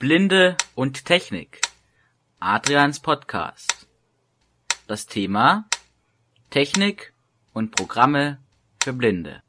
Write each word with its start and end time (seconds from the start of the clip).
Blinde 0.00 0.56
und 0.76 1.06
Technik. 1.06 1.60
Adrians 2.38 3.00
Podcast. 3.00 3.88
Das 4.86 5.06
Thema 5.06 5.64
Technik 6.50 7.12
und 7.52 7.74
Programme 7.74 8.38
für 8.80 8.92
Blinde. 8.92 9.42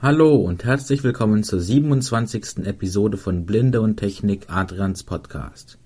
Hallo 0.00 0.36
und 0.36 0.62
herzlich 0.62 1.02
willkommen 1.02 1.42
zur 1.42 1.58
27. 1.58 2.66
Episode 2.66 3.16
von 3.16 3.44
Blinde 3.44 3.80
und 3.80 3.96
Technik 3.96 4.48
Adrians 4.48 5.02
Podcast. 5.02 5.76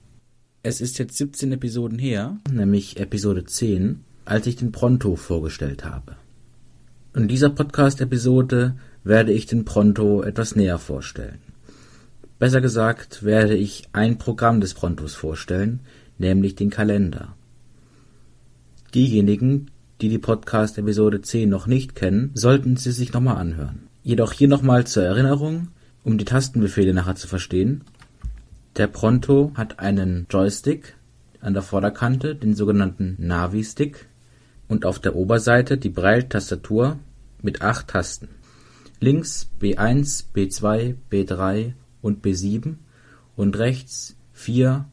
Es 0.62 0.82
ist 0.82 0.98
jetzt 0.98 1.16
17 1.16 1.52
Episoden 1.52 1.98
her, 1.98 2.36
nämlich 2.50 3.00
Episode 3.00 3.46
10, 3.46 4.04
als 4.26 4.46
ich 4.46 4.56
den 4.56 4.70
Pronto 4.70 5.16
vorgestellt 5.16 5.86
habe. 5.86 6.16
In 7.14 7.26
dieser 7.26 7.48
Podcast-Episode 7.48 8.76
werde 9.06 9.32
ich 9.32 9.46
den 9.46 9.64
Pronto 9.64 10.24
etwas 10.24 10.56
näher 10.56 10.78
vorstellen. 10.78 11.38
Besser 12.40 12.60
gesagt 12.60 13.22
werde 13.22 13.54
ich 13.54 13.84
ein 13.92 14.18
Programm 14.18 14.60
des 14.60 14.74
Prontos 14.74 15.14
vorstellen, 15.14 15.78
nämlich 16.18 16.56
den 16.56 16.70
Kalender. 16.70 17.36
Diejenigen, 18.94 19.70
die 20.00 20.08
die 20.08 20.18
Podcast-Episode 20.18 21.22
10 21.22 21.48
noch 21.48 21.68
nicht 21.68 21.94
kennen, 21.94 22.32
sollten 22.34 22.76
sie 22.76 22.90
sich 22.90 23.12
nochmal 23.12 23.36
anhören. 23.36 23.86
Jedoch 24.02 24.32
hier 24.32 24.48
nochmal 24.48 24.88
zur 24.88 25.04
Erinnerung, 25.04 25.68
um 26.02 26.18
die 26.18 26.24
Tastenbefehle 26.24 26.92
nachher 26.92 27.14
zu 27.14 27.28
verstehen. 27.28 27.82
Der 28.76 28.88
Pronto 28.88 29.52
hat 29.54 29.78
einen 29.78 30.26
Joystick 30.28 30.96
an 31.40 31.54
der 31.54 31.62
Vorderkante, 31.62 32.34
den 32.34 32.56
sogenannten 32.56 33.14
Navi-Stick, 33.18 34.08
und 34.66 34.84
auf 34.84 34.98
der 34.98 35.14
Oberseite 35.14 35.78
die 35.78 35.90
Braille-Tastatur 35.90 36.98
mit 37.40 37.62
acht 37.62 37.86
Tasten 37.86 38.28
links 39.00 39.50
B1, 39.60 40.26
B2, 40.34 40.94
B3 41.10 41.74
und 42.02 42.24
B7 42.24 42.76
und 43.36 43.58
rechts 43.58 44.16
4, 44.32 44.86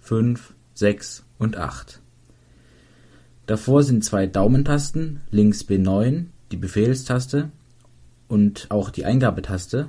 5, 0.00 0.54
6 0.74 1.24
und 1.38 1.56
8. 1.56 2.00
Davor 3.46 3.82
sind 3.82 4.04
zwei 4.04 4.26
Daumentasten, 4.26 5.20
links 5.30 5.64
B9, 5.64 6.26
die 6.50 6.56
Befehlstaste 6.56 7.50
und 8.28 8.66
auch 8.70 8.90
die 8.90 9.04
Eingabetaste 9.04 9.88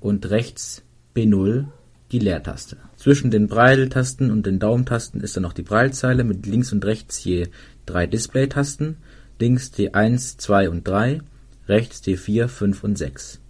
und 0.00 0.30
rechts 0.30 0.82
B0, 1.14 1.66
die 2.10 2.18
Leertaste. 2.18 2.76
Zwischen 2.96 3.30
den 3.30 3.48
Braille-Tasten 3.48 4.30
und 4.30 4.46
den 4.46 4.58
Daumentasten 4.58 5.20
ist 5.20 5.36
dann 5.36 5.42
noch 5.42 5.52
die 5.52 5.62
Braillezeile 5.62 6.24
mit 6.24 6.46
links 6.46 6.72
und 6.72 6.84
rechts 6.84 7.22
je 7.24 7.48
drei 7.86 8.06
Display-Tasten, 8.06 8.96
links 9.38 9.72
D1, 9.72 10.38
2 10.38 10.70
und 10.70 10.86
3 10.86 11.20
rechts 11.68 12.02
D4, 12.02 12.48
5 12.48 12.84
und 12.84 12.98
6. 12.98 13.40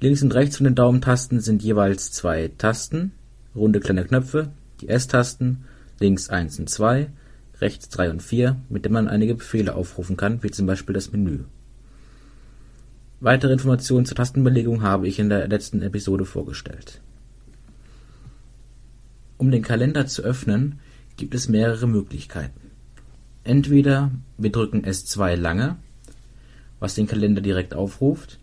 Links 0.00 0.22
und 0.22 0.34
rechts 0.34 0.56
von 0.56 0.64
den 0.64 0.74
Daumentasten 0.74 1.40
sind 1.40 1.62
jeweils 1.62 2.12
zwei 2.12 2.50
Tasten, 2.56 3.12
runde 3.54 3.80
kleine 3.80 4.04
Knöpfe, 4.04 4.52
die 4.80 4.88
S-Tasten, 4.88 5.64
links 5.98 6.28
1 6.28 6.60
und 6.60 6.70
2, 6.70 7.10
rechts 7.60 7.88
3 7.88 8.10
und 8.10 8.22
4, 8.22 8.56
mit 8.68 8.84
denen 8.84 8.94
man 8.94 9.08
einige 9.08 9.34
Befehle 9.34 9.74
aufrufen 9.74 10.16
kann, 10.16 10.42
wie 10.42 10.50
zum 10.50 10.66
Beispiel 10.66 10.94
das 10.94 11.10
Menü. 11.10 11.40
Weitere 13.20 13.52
Informationen 13.52 14.06
zur 14.06 14.16
Tastenbelegung 14.16 14.82
habe 14.82 15.08
ich 15.08 15.18
in 15.18 15.28
der 15.28 15.48
letzten 15.48 15.82
Episode 15.82 16.24
vorgestellt. 16.24 17.00
Um 19.36 19.50
den 19.50 19.62
Kalender 19.62 20.06
zu 20.06 20.22
öffnen, 20.22 20.78
gibt 21.16 21.34
es 21.34 21.48
mehrere 21.48 21.88
Möglichkeiten. 21.88 22.70
Entweder 23.42 24.12
wir 24.36 24.52
drücken 24.52 24.84
S2 24.84 25.34
lange 25.34 25.76
was 26.80 26.94
den 26.94 27.06
Kalender 27.06 27.40
direkt 27.40 27.74
aufruft. 27.74 28.38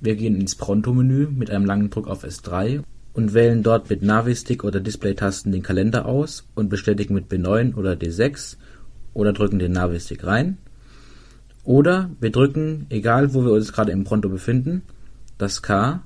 Wir 0.00 0.16
gehen 0.16 0.40
ins 0.40 0.54
Pronto-Menü 0.54 1.28
mit 1.30 1.50
einem 1.50 1.64
langen 1.64 1.90
Druck 1.90 2.08
auf 2.08 2.24
S3 2.24 2.82
und 3.14 3.34
wählen 3.34 3.62
dort 3.62 3.90
mit 3.90 4.02
Navi-Stick 4.02 4.62
oder 4.64 4.80
Display-Tasten 4.80 5.50
den 5.50 5.62
Kalender 5.62 6.06
aus 6.06 6.46
und 6.54 6.68
bestätigen 6.68 7.14
mit 7.14 7.30
B9 7.30 7.74
oder 7.74 7.92
D6 7.92 8.56
oder 9.12 9.32
drücken 9.32 9.58
den 9.58 9.72
Navi-Stick 9.72 10.24
rein. 10.24 10.58
Oder 11.64 12.10
wir 12.20 12.30
drücken, 12.30 12.86
egal 12.90 13.34
wo 13.34 13.44
wir 13.44 13.52
uns 13.52 13.72
gerade 13.72 13.92
im 13.92 14.04
Pronto 14.04 14.28
befinden, 14.28 14.82
das 15.36 15.62
K 15.62 16.02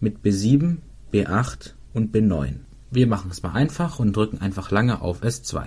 mit 0.00 0.24
B7, 0.24 0.78
B8 1.12 1.72
und 1.94 2.14
B9. 2.14 2.54
Wir 2.90 3.06
machen 3.06 3.30
es 3.30 3.42
mal 3.42 3.52
einfach 3.52 3.98
und 3.98 4.16
drücken 4.16 4.40
einfach 4.40 4.70
lange 4.70 5.00
auf 5.00 5.22
S2. 5.22 5.66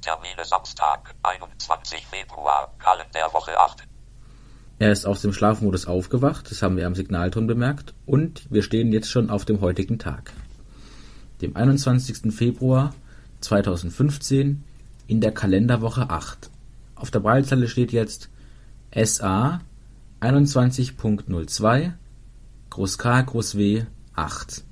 Termine 0.00 0.44
Samstag, 0.44 1.14
21 1.22 2.06
Februar, 2.06 2.74
Kalenderwoche 2.78 3.58
8. 3.58 3.84
Er 4.78 4.92
ist 4.92 5.04
aus 5.04 5.20
dem 5.20 5.32
Schlafmodus 5.32 5.86
aufgewacht, 5.86 6.50
das 6.50 6.62
haben 6.62 6.76
wir 6.76 6.86
am 6.86 6.94
Signalton 6.94 7.46
bemerkt, 7.46 7.94
und 8.06 8.50
wir 8.50 8.62
stehen 8.62 8.92
jetzt 8.92 9.10
schon 9.10 9.28
auf 9.28 9.44
dem 9.44 9.60
heutigen 9.60 9.98
Tag, 9.98 10.32
dem 11.42 11.54
21. 11.54 12.32
Februar 12.34 12.94
2015 13.40 14.64
in 15.06 15.20
der 15.20 15.32
Kalenderwoche 15.32 16.08
8. 16.08 16.50
Auf 16.94 17.10
der 17.10 17.20
Breitzeile 17.20 17.68
steht 17.68 17.92
jetzt 17.92 18.30
SA 18.94 19.60
21.02 20.20 21.92
Groß 22.70 22.98
K 22.98 23.22
Groß 23.22 23.56
W 23.56 23.84
8. 24.14 24.64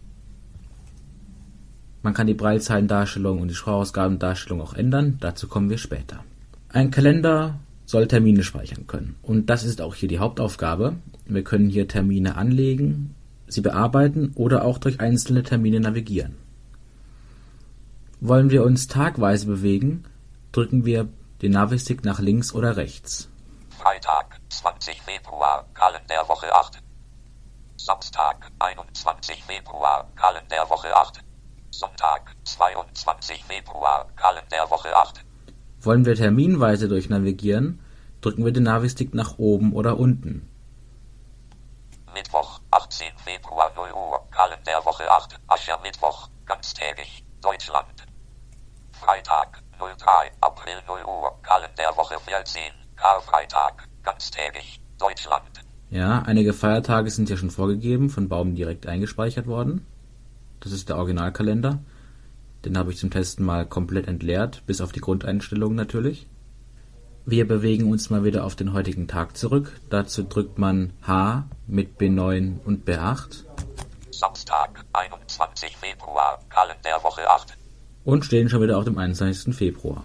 Man 2.03 2.15
kann 2.15 2.27
die 2.27 2.35
Braillezeilendarstellung 2.35 3.41
und 3.41 3.49
die 3.49 3.55
Sprachausgabendarstellung 3.55 4.61
auch 4.61 4.75
ändern, 4.75 5.19
dazu 5.21 5.49
kommen 5.49 5.71
wir 5.71 5.79
später. 5.79 6.25
Ein 6.69 6.91
Kalender 6.91 7.59
soll 7.87 8.07
Termine 8.07 8.45
speichern 8.45 8.87
können 8.87 9.17
und 9.23 9.51
das 9.51 9.65
ist 9.65 9.81
auch 9.81 9.95
hier 9.95 10.09
die 10.09 10.19
Hauptaufgabe. 10.19 10.97
Wir 11.27 11.43
können 11.43 11.69
hier 11.69 11.89
Termine 11.89 12.37
anlegen, 12.37 13.15
sie 13.47 13.63
bearbeiten 13.63 14.33
oder 14.35 14.65
auch 14.65 14.79
durch 14.79 15.01
einzelne 15.01 15.43
Termine 15.43 15.81
navigieren. 15.81 16.37
Wollen 18.21 18.51
wir 18.51 18.65
uns 18.65 18.89
tagweise 18.89 19.47
bewegen, 19.47 20.05
drücken 20.53 20.85
wir 20.85 21.09
den 21.43 21.53
Navistick 21.53 22.05
nach 22.05 22.19
links 22.19 22.53
oder 22.53 22.77
rechts. 22.77 23.29
Freitag, 23.79 24.41
20 24.49 25.01
Februar, 25.03 25.67
Kalenderwoche 25.73 26.53
8. 26.53 26.83
Samstag, 27.77 28.51
21 28.59 29.45
Februar, 29.45 30.11
Kalenderwoche 30.17 30.95
8. 30.95 31.23
Sonntag, 31.71 32.35
22 32.45 33.45
Februar, 33.45 34.09
Kalenderwoche 34.17 34.95
8. 34.97 35.25
Wollen 35.81 36.05
wir 36.05 36.15
terminweise 36.15 36.89
durchnavigieren, 36.89 37.81
drücken 38.21 38.45
wir 38.45 38.53
den 38.53 38.65
Navistick 38.65 39.15
nach 39.15 39.39
oben 39.39 39.73
oder 39.73 39.99
unten. 39.99 40.49
Mittwoch, 42.15 42.61
18 42.71 43.13
Februar 43.25 43.71
0 43.77 43.91
Uhr, 43.93 44.27
Kalenderwoche 44.31 45.11
8, 45.11 45.39
Aschermittwoch, 45.47 46.29
ganztägig, 46.47 47.25
Deutschland. 47.41 48.07
Freitag, 48.93 49.63
03, 49.79 50.33
April 50.41 50.77
0 50.87 51.01
Uhr, 51.07 51.39
Kalenderwoche 51.43 52.19
14, 52.19 52.61
Karfreitag, 52.97 53.87
ganztägig, 54.03 54.81
Deutschland. 54.99 55.63
Ja, 55.91 56.23
einige 56.23 56.53
Feiertage 56.53 57.11
sind 57.11 57.31
ja 57.31 57.37
schon 57.37 57.51
vorgegeben, 57.51 58.11
von 58.11 58.29
Baum 58.29 58.55
direkt 58.55 58.87
eingespeichert 58.87 59.47
worden. 59.47 59.87
Das 60.61 60.73
ist 60.73 60.89
der 60.89 60.97
Originalkalender. 60.97 61.79
Den 62.65 62.77
habe 62.77 62.91
ich 62.91 62.99
zum 62.99 63.11
Testen 63.11 63.45
mal 63.45 63.67
komplett 63.67 64.09
entleert, 64.09 64.63
bis 64.67 64.81
auf 64.81 64.93
die 64.93 65.01
Grundeinstellungen 65.01 65.77
natürlich. 65.77 66.27
Wir 67.25 67.47
bewegen 67.47 67.91
uns 67.91 68.11
mal 68.11 68.25
wieder 68.25 68.45
auf 68.45 68.57
den 68.57 68.73
heutigen 68.73 69.07
Tag 69.07 69.37
zurück. 69.37 69.79
Dazu 69.91 70.23
drückt 70.23 70.59
man 70.59 70.93
H 71.07 71.45
mit 71.67 71.99
B9 71.99 72.61
und 72.65 72.89
B8. 72.89 73.45
Samstag, 74.11 74.85
21 74.95 75.77
Februar, 75.77 76.41
Kalenderwoche 76.49 77.29
8. 77.29 77.57
Und 78.05 78.25
stehen 78.25 78.49
schon 78.49 78.63
wieder 78.63 78.79
auf 78.79 78.85
dem 78.85 78.99
21. 78.99 79.55
Februar. 79.55 80.05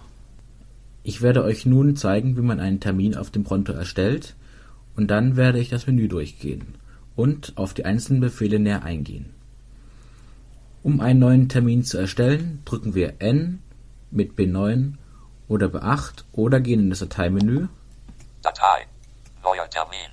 Ich 1.02 1.22
werde 1.22 1.42
euch 1.44 1.66
nun 1.66 1.96
zeigen, 1.96 2.36
wie 2.36 2.42
man 2.42 2.60
einen 2.60 2.80
Termin 2.80 3.16
auf 3.16 3.30
dem 3.30 3.44
Pronto 3.44 3.72
erstellt 3.72 4.34
und 4.96 5.10
dann 5.10 5.36
werde 5.36 5.58
ich 5.58 5.68
das 5.68 5.86
Menü 5.86 6.08
durchgehen 6.08 6.76
und 7.16 7.52
auf 7.56 7.74
die 7.74 7.84
einzelnen 7.84 8.20
Befehle 8.20 8.58
näher 8.58 8.84
eingehen. 8.84 9.26
Um 10.84 11.00
einen 11.00 11.18
neuen 11.18 11.48
Termin 11.48 11.82
zu 11.82 11.96
erstellen, 11.96 12.60
drücken 12.66 12.94
wir 12.94 13.14
N 13.22 13.62
mit 14.10 14.34
B9 14.34 14.98
oder 15.48 15.68
B8 15.68 16.24
oder 16.32 16.60
gehen 16.60 16.78
in 16.78 16.90
das 16.90 16.98
Dateimenü. 16.98 17.68
Datei. 18.42 18.86
Neuer 19.42 19.68
Termin. 19.70 20.10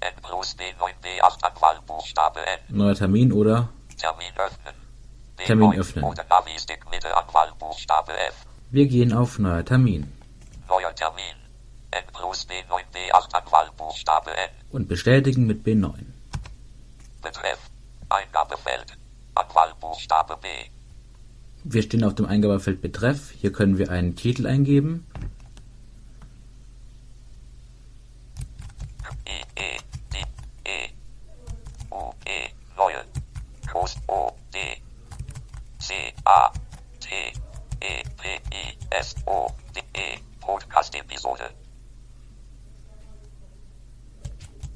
N 0.00 0.12
plus 0.22 0.54
B9 0.58 0.92
B8 1.02 1.42
Anwahlbuchstabe 1.42 2.40
N. 2.40 2.76
Neuer 2.76 2.94
Termin 2.94 3.32
oder 3.32 3.70
Termin 3.96 4.32
öffnen. 4.36 4.74
B9 5.38 5.46
Termin 5.46 5.80
öffnen. 5.80 6.04
Oder 6.04 6.24
Navi-Stick 6.28 6.90
Mitte 6.90 7.16
Anwahlbuchstabe 7.16 8.12
F. 8.12 8.34
wir 8.70 8.86
gehen 8.88 9.14
auf 9.14 9.38
Neuer 9.38 9.64
Termin 9.64 10.12
Neuer 10.68 10.94
Termin. 10.94 11.36
N 11.92 12.04
plus 12.12 12.46
B9 12.46 12.82
B8 12.92 13.32
Anwahlbuchstabe 13.32 14.32
N. 14.32 14.50
und 14.70 14.86
bestätigen 14.86 15.46
mit 15.46 15.64
B9. 15.64 15.94
Betreff. 17.22 17.70
Eingabefeld. 18.10 18.99
Anwahlbuchstabe 19.40 20.36
B. 20.36 20.48
Wir 21.64 21.82
stehen 21.82 22.04
auf 22.04 22.14
dem 22.14 22.26
Eingabefeld 22.26 22.80
Betreff. 22.80 23.30
Hier 23.32 23.52
können 23.52 23.78
wir 23.78 23.90
einen 23.90 24.16
Titel 24.16 24.46
eingeben. 24.46 25.06
E, 29.56 29.78
D, 30.12 30.18
E, 30.64 30.90
U, 31.90 32.12
E, 32.26 32.50
neue, 32.76 33.04
Groß 33.66 33.96
O, 34.08 34.32
D, 34.52 34.58
C, 35.78 35.94
A, 36.24 36.50
T, 36.98 37.08
E, 37.80 38.02
P, 38.16 38.40
I, 38.52 38.76
S, 38.90 39.14
O, 39.26 39.48
D, 39.74 39.80
E, 39.94 40.18
Podcast-Episode. 40.40 41.50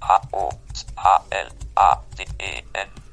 H, 0.01 0.29
O, 0.33 0.51
H, 0.97 1.25
L, 1.31 1.49
A, 1.77 2.03
D, 2.17 2.25
E, 2.39 2.63
N. 2.75 3.04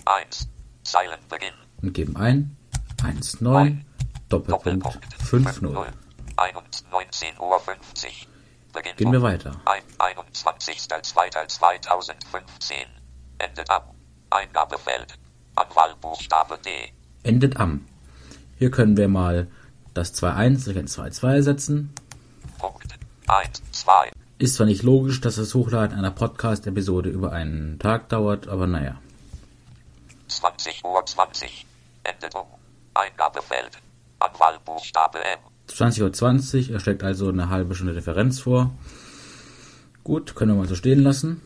1. 0.06 0.48
Zeilenbeginn. 0.82 1.63
Und 1.84 1.92
geben 1.92 2.16
ein 2.16 2.56
19 3.02 3.84
Doppelpunkt 4.30 5.12
50. 5.22 5.60
19 5.62 7.38
Uhr 7.38 7.60
50. 7.60 8.26
Beginn 8.72 8.96
Gehen 8.96 9.12
wir 9.12 9.20
weiter. 9.20 9.60
ein- 9.66 9.82
21.02.2015. 9.98 12.86
Endet 13.36 13.68
ab. 13.68 13.94
Eingabefeld. 14.30 15.18
Anwahlbuchstabe 15.56 16.56
D. 16.64 16.70
Endet 17.22 17.58
am. 17.58 17.84
Hier 18.58 18.70
können 18.70 18.96
wir 18.96 19.08
mal 19.08 19.48
das 19.92 20.14
2.1 20.14 20.64
durch 20.64 20.78
ein 20.78 20.88
2.2 20.88 21.34
ersetzen. 21.36 21.92
Punkt. 22.58 22.94
1, 23.28 23.60
2. 23.72 24.10
Ist 24.38 24.54
zwar 24.54 24.64
nicht 24.66 24.82
logisch, 24.82 25.20
dass 25.20 25.36
das 25.36 25.54
Hochladen 25.54 25.98
einer 25.98 26.10
Podcast-Episode 26.12 27.10
über 27.10 27.32
einen 27.32 27.78
Tag 27.78 28.08
dauert, 28.08 28.48
aber 28.48 28.66
naja. 28.66 28.98
20 30.28 30.82
Uhr 30.84 31.04
20. 31.04 31.66
Um. 32.34 32.46
Eingabefeld. 32.94 33.78
Anwahlbuchstabe 34.18 35.18
M. 35.18 35.38
20.20 35.68 36.68
Uhr 36.68 36.74
erschlägt 36.74 37.02
also 37.02 37.28
eine 37.28 37.48
halbe 37.48 37.74
Stunde 37.74 37.94
Differenz 37.94 38.40
vor. 38.40 38.72
Gut, 40.04 40.34
können 40.34 40.52
wir 40.52 40.62
mal 40.62 40.68
so 40.68 40.74
stehen 40.74 41.00
lassen. 41.00 41.40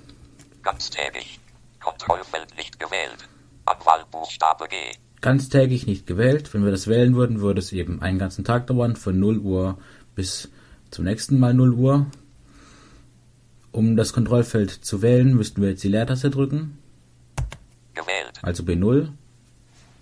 Ganztägig. 0.62 1.38
Kontrollfeld 1.80 2.56
nicht 2.56 2.78
gewählt. 2.80 3.28
Anwahlbuchstabe 3.64 4.68
G. 4.68 4.76
Ganztägig 5.20 5.86
nicht 5.86 6.06
gewählt. 6.06 6.52
Wenn 6.52 6.64
wir 6.64 6.70
das 6.70 6.86
wählen 6.86 7.14
würden, 7.16 7.40
würde 7.40 7.60
es 7.60 7.72
eben 7.72 8.02
einen 8.02 8.18
ganzen 8.18 8.44
Tag 8.44 8.66
dauern, 8.66 8.96
von 8.96 9.18
0 9.18 9.38
Uhr 9.38 9.78
bis 10.14 10.48
zum 10.90 11.04
nächsten 11.04 11.38
Mal 11.38 11.54
0 11.54 11.72
Uhr. 11.74 12.06
Um 13.70 13.96
das 13.96 14.12
Kontrollfeld 14.12 14.70
zu 14.70 15.02
wählen, 15.02 15.34
müssten 15.34 15.62
wir 15.62 15.70
jetzt 15.70 15.84
die 15.84 15.88
Leertaste 15.88 16.30
drücken, 16.30 16.78
Gewählt. 17.94 18.38
also 18.42 18.62
B0. 18.62 19.10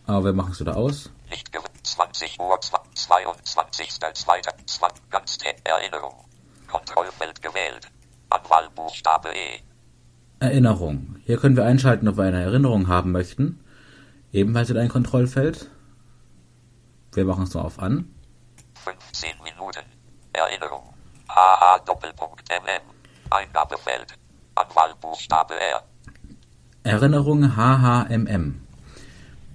Aber 0.06 0.24
wir 0.24 0.32
machen 0.32 0.52
es 0.52 0.60
wieder 0.60 0.76
aus. 0.76 1.10
Nicht 1.30 1.52
gewählt. 1.52 1.70
20 1.82 2.40
Uhr 2.40 2.58
22.02. 2.58 4.92
Ganztä 5.10 5.54
Erinnerung. 5.64 6.14
Kontrollfeld 6.68 7.42
gewählt. 7.42 7.88
Anwahlbuchstabe 8.30 9.28
E. 9.28 9.60
Erinnerung. 10.40 11.16
Hier 11.24 11.38
können 11.38 11.56
wir 11.56 11.64
einschalten, 11.64 12.08
ob 12.08 12.16
wir 12.16 12.24
eine 12.24 12.42
Erinnerung 12.42 12.88
haben 12.88 13.12
möchten. 13.12 13.60
Ebenfalls 14.32 14.70
in 14.70 14.78
ein 14.78 14.88
Kontrollfeld. 14.88 15.70
Wir 17.12 17.24
machen 17.24 17.44
es 17.44 17.54
nur 17.54 17.64
auf 17.64 17.78
an. 17.78 18.12
15 18.84 19.30
Minuten. 19.42 19.84
Erinnerung. 20.32 20.92
HH 21.28 21.78
Doppelpunkt 21.86 22.48
MM. 22.50 22.82
Eingabefeld. 23.30 24.14
Anwahlbuchstabe 24.54 25.54
R. 25.54 25.82
Erinnerung 26.82 27.56
HHMM. 27.56 28.65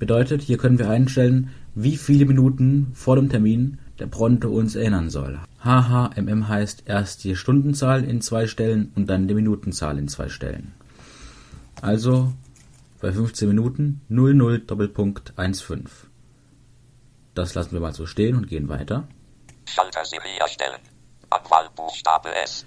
Bedeutet, 0.01 0.42
hier 0.42 0.57
können 0.57 0.80
wir 0.80 0.89
einstellen, 0.89 1.51
wie 1.75 1.95
viele 1.95 2.25
Minuten 2.25 2.92
vor 2.95 3.18
dem 3.18 3.30
Termin 3.30 3.77
der 4.00 4.07
Pronto 4.07 4.50
uns 4.50 4.74
erinnern 4.74 5.12
soll. 5.12 5.39
HHMM 5.63 6.48
heißt 6.48 6.86
erst 6.88 7.24
die 7.24 7.36
Stundenzahl 7.36 8.03
in 8.03 8.19
zwei 8.19 8.48
Stellen 8.48 8.92
und 8.95 9.12
dann 9.12 9.27
die 9.27 9.36
Minutenzahl 9.36 10.00
in 10.00 10.07
zwei 10.07 10.27
Stellen. 10.27 10.74
Also 11.84 12.34
bei 13.00 13.12
15 13.12 13.48
Minuten 13.48 14.01
00 14.10 14.62
Doppelpunkt 14.62 15.34
15. 15.38 15.86
Das 17.36 17.53
lassen 17.53 17.74
wir 17.74 17.79
mal 17.79 17.93
so 17.93 18.08
stehen 18.08 18.36
und 18.36 18.48
gehen 18.48 18.70
weiter. 18.70 19.08
Schalterserie 19.65 20.39
erstellen. 20.39 20.81
Anwahlbuchstabe 21.29 22.29
S. 22.43 22.65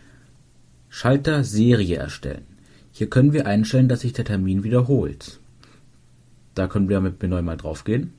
Schalter 0.88 1.42
Serie 1.42 1.96
erstellen. 1.96 2.46
Hier 2.92 3.10
können 3.10 3.32
wir 3.32 3.48
einstellen, 3.48 3.88
dass 3.88 4.02
sich 4.02 4.12
der 4.12 4.24
Termin 4.24 4.62
wiederholt. 4.62 5.40
Da 6.54 6.68
können 6.68 6.88
wir 6.88 7.00
mit 7.00 7.20
B9 7.20 7.42
mal 7.42 7.56
draufgehen. 7.56 8.14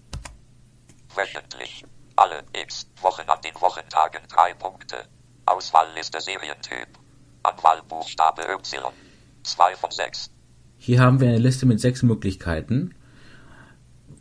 Wöchentlich. 1.15 1.85
Alle 2.17 2.43
X 2.53 2.87
Wochen 3.01 3.29
an 3.29 3.39
den 3.41 3.55
Wochentagen 3.55 4.21
drei 4.27 4.53
Punkte. 4.53 4.97
Auswahlliste 5.45 6.19
Serientyp. 6.19 6.87
Anwahlbuchstabe 7.43 8.43
Y. 8.43 8.91
2 9.43 9.75
von 9.75 9.91
6. 9.91 10.31
Hier 10.77 10.99
haben 10.99 11.19
wir 11.19 11.29
eine 11.29 11.37
Liste 11.37 11.65
mit 11.65 11.79
sechs 11.79 12.03
Möglichkeiten, 12.03 12.93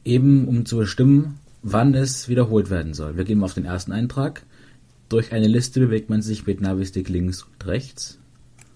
eben 0.04 0.46
um 0.46 0.66
zu 0.66 0.76
bestimmen, 0.78 1.40
wann 1.62 1.94
es 1.94 2.28
wiederholt 2.28 2.70
werden 2.70 2.94
soll. 2.94 3.16
Wir 3.16 3.24
gehen 3.24 3.42
auf 3.42 3.54
den 3.54 3.64
ersten 3.64 3.92
Eintrag. 3.92 4.44
Durch 5.08 5.32
eine 5.32 5.48
Liste 5.48 5.80
bewegt 5.80 6.10
man 6.10 6.22
sich 6.22 6.46
mit 6.46 6.60
Navistick 6.60 7.08
links 7.08 7.42
und 7.42 7.66
rechts. 7.66 8.18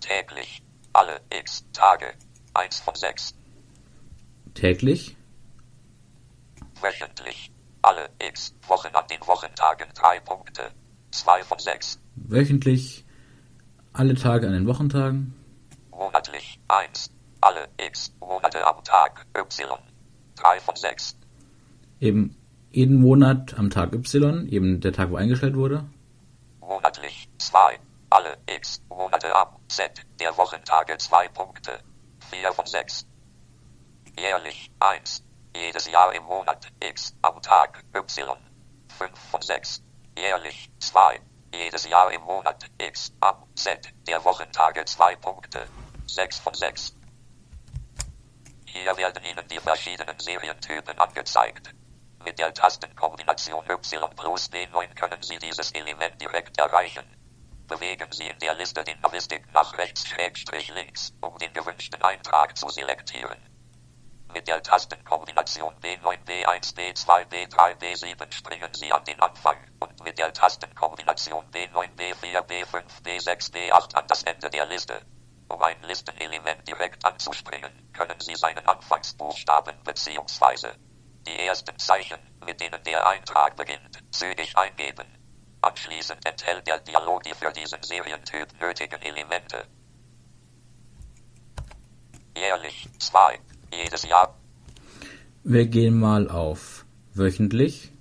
Täglich. 0.01 0.63
Alle 0.93 1.21
X 1.31 1.65
Tage. 1.73 2.07
1 2.55 2.81
von 2.81 2.95
6. 2.95 3.35
Täglich, 4.55 5.17
Wöchentlich. 6.81 7.51
Alle 7.83 8.11
X 8.19 8.55
Wochen 8.67 8.95
an 8.95 9.07
den 9.09 9.21
Wochentagen 9.27 9.89
drei 9.95 10.21
Punkte. 10.21 10.71
2 11.11 11.43
von 11.43 11.59
6. 11.59 11.99
wöchentlich, 12.17 13.07
alle 13.95 14.15
Tage 14.15 14.47
an 14.47 14.53
den 14.53 14.67
Wochentagen, 14.67 15.35
Monatlich. 15.91 16.61
1. 16.69 17.11
Alle 17.41 17.69
X 17.77 18.13
Monate 18.21 18.65
am 18.65 18.85
Tag 18.85 19.27
Y. 19.37 19.79
3 20.37 20.61
von 20.61 20.77
6. 20.77 21.17
eben 21.99 22.37
jeden 22.71 23.01
Monat 23.01 23.59
am 23.59 23.71
Tag 23.71 23.93
Y, 23.93 24.47
eben 24.49 24.81
der 24.81 24.93
Tag, 24.93 25.11
wo 25.11 25.17
eingestellt 25.17 25.57
wurde. 25.57 25.85
Monatlich 26.61 27.29
2. 27.39 27.81
Alle 28.11 28.37
X 28.47 28.81
Monate 28.89 29.35
am 29.35 29.49
Z 29.69 30.07
der 30.21 30.37
Wochentage 30.37 30.97
2 30.99 31.29
Punkte. 31.29 31.81
4 32.31 32.53
von 32.53 32.67
6. 32.67 33.07
Jährlich 34.19 34.71
1. 34.79 35.25
Jedes 35.59 35.89
Jahr 35.89 36.15
im 36.15 36.23
Monat 36.23 36.69
X 36.79 37.17
am 37.21 37.43
Tag 37.43 37.83
Y. 37.93 38.39
5 38.97 39.19
von 39.31 39.43
6. 39.43 39.83
Jährlich 40.17 40.71
2. 40.79 41.21
Jedes 41.53 41.85
Jahr 41.89 42.13
im 42.13 42.23
Monat 42.23 42.65
X 42.79 43.13
am 43.19 43.43
Z 43.57 43.93
der 44.07 44.25
Wochentage 44.25 44.85
2 44.85 45.17
Punkte. 45.17 45.67
6 46.07 46.39
von 46.39 46.55
6. 46.55 46.95
Hier 48.67 48.97
werden 48.97 49.25
Ihnen 49.25 49.49
die 49.49 49.59
verschiedenen 49.59 50.17
Serientypen 50.21 50.97
angezeigt. 50.97 51.75
Mit 52.25 52.39
der 52.39 52.55
Tastenkombination 52.55 53.65
Y 53.69 54.11
plus 54.15 54.53
B9 54.53 54.95
können 54.95 55.23
Sie 55.25 55.41
dieses 55.41 55.73
Element 55.73 56.23
direkt 56.23 56.57
erreichen. 56.57 57.05
Bewegen 57.67 58.13
Sie 58.13 58.29
in 58.29 58.39
der 58.39 58.55
Liste 58.55 58.85
den 58.85 59.01
Navistik 59.01 59.53
nach 59.53 59.77
rechts 59.77 60.07
schrägstrich 60.07 60.73
links, 60.73 61.13
um 61.21 61.37
den 61.39 61.53
gewünschten 61.53 62.01
Eintrag 62.03 62.57
zu 62.57 62.69
selektieren. 62.69 63.48
Mit 64.33 64.47
der 64.47 64.63
Tastenkombination 64.63 65.75
B9, 65.81 66.19
B1, 66.25 66.75
B2, 66.77 67.27
B3, 67.27 67.77
B7 67.79 68.33
springen 68.33 68.73
Sie 68.75 68.93
an 68.93 69.05
den 69.05 69.21
Anfang 69.21 69.57
und 69.81 70.05
mit 70.05 70.19
der 70.19 70.33
Tastenkombination 70.33 71.51
B9, 71.51 71.97
B4, 71.97 72.43
B5, 72.43 72.85
B6, 73.03 73.53
B8 73.53 73.95
an 73.95 74.07
das 74.07 74.23
Ende 74.25 74.51
der 74.51 74.67
Liste. 74.67 75.01
Um 75.49 75.63
ein 75.63 75.83
Listenelement 75.83 76.69
direkt 76.69 77.05
anzuspringen, 77.07 77.91
können 77.95 78.21
Sie 78.21 78.37
seinen 78.37 78.67
Anfangsbuchstaben 78.69 79.83
bzw. 79.83 80.73
die 81.27 81.47
ersten 81.47 81.79
Zeichen, 81.79 82.21
mit 82.45 82.61
denen 82.61 82.83
der 82.85 83.07
Eintrag 83.07 83.57
beginnt, 83.57 83.99
zügig 84.15 84.57
eingeben. 84.59 85.07
Anschließend 85.63 86.25
enthält 86.27 86.67
der 86.67 86.81
Dialog 86.81 87.23
die 87.23 87.35
für 87.35 87.51
diesen 87.51 87.83
Serientyp 87.83 88.61
nötigen 88.61 89.01
Elemente. 89.01 89.67
Jährlich 92.37 92.89
2. 92.99 93.41
Jedes 93.73 94.03
Jahr. 94.09 94.35
Wir 95.45 95.67
gehen 95.67 95.99
mal 95.99 96.29
auf 96.29 96.85
wöchentlich. 97.15 97.93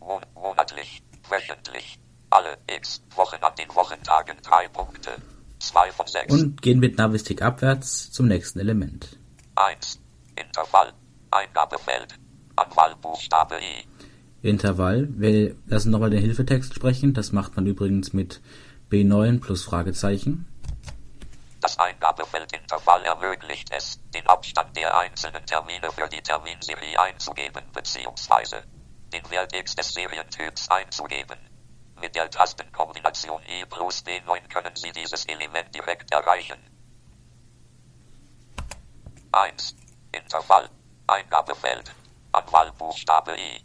Mon 0.00 0.20
monatlich, 0.34 1.02
wöchentlich. 1.28 1.98
Alle 2.30 2.58
x 2.66 3.02
Wochen 3.14 3.42
an 3.42 3.52
den 3.58 3.68
Wochentagen 3.74 4.36
3 4.42 4.68
Punkte. 4.68 5.10
2 5.58 5.92
von 5.92 6.06
6. 6.06 6.32
Und 6.32 6.62
gehen 6.62 6.78
mit 6.78 6.98
Navistik 6.98 7.42
abwärts 7.42 8.10
zum 8.12 8.28
nächsten 8.28 8.60
Element. 8.60 9.18
1. 9.56 10.00
Intervall. 10.36 10.92
Eingabefeld. 11.30 12.18
Anwahlbuchstabe 12.56 13.56
I. 13.56 14.46
Intervall. 14.46 15.08
Wir 15.10 15.56
lassen 15.66 15.90
nochmal 15.90 16.10
den 16.10 16.20
Hilfetext 16.20 16.74
sprechen. 16.74 17.14
Das 17.14 17.32
macht 17.32 17.56
man 17.56 17.66
übrigens 17.66 18.12
mit 18.12 18.40
B9 18.90 19.40
plus 19.40 19.64
Fragezeichen. 19.64 20.46
Das 21.60 21.78
Eingabefeldintervall 21.78 23.04
ermöglicht 23.04 23.70
es, 23.72 23.98
den 24.10 24.26
Abstand 24.26 24.76
der 24.76 24.96
einzelnen 24.96 25.44
Termine 25.46 25.90
für 25.90 26.08
die 26.08 26.22
Terminserie 26.22 26.98
einzugeben 26.98 27.64
bzw. 27.72 28.62
den 29.12 29.30
Wert 29.30 29.54
X 29.54 29.74
des 29.74 29.94
Serientyps 29.94 30.68
einzugeben. 30.68 31.38
Mit 31.98 32.14
der 32.14 32.30
Tastenkombination 32.30 33.42
E 33.46 33.64
plus 33.64 34.04
B9 34.04 34.48
können 34.48 34.76
Sie 34.76 34.92
dieses 34.92 35.24
Element 35.24 35.74
direkt 35.74 36.12
erreichen. 36.12 36.58
1. 39.32 39.76
Intervall. 40.12 40.68
Eingabefeld. 41.06 41.94
Anwahlbuchstabe 42.32 43.36
I. 43.38 43.64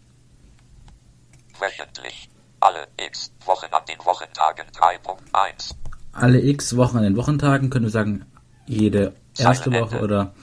Wöchentlich. 1.59 2.29
Alle 2.61 2.87
x 2.97 3.33
Wochen 3.45 3.73
an 3.73 3.85
den 3.85 4.03
Wochentagen 4.05 4.69
3.1. 4.69 5.80
Alle 6.11 6.41
x 6.41 6.75
Wochen 6.75 6.97
an 6.97 7.03
den 7.03 7.15
Wochentagen 7.15 7.69
können 7.69 7.85
wir 7.85 7.91
sagen, 7.91 8.25
jede 8.65 9.13
erste. 9.37 9.71
Woche 9.71 10.01
oder 10.01 10.33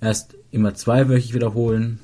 erst 0.00 0.34
immer 0.50 0.74
zweiwöchig 0.74 1.34
wiederholen 1.34 2.00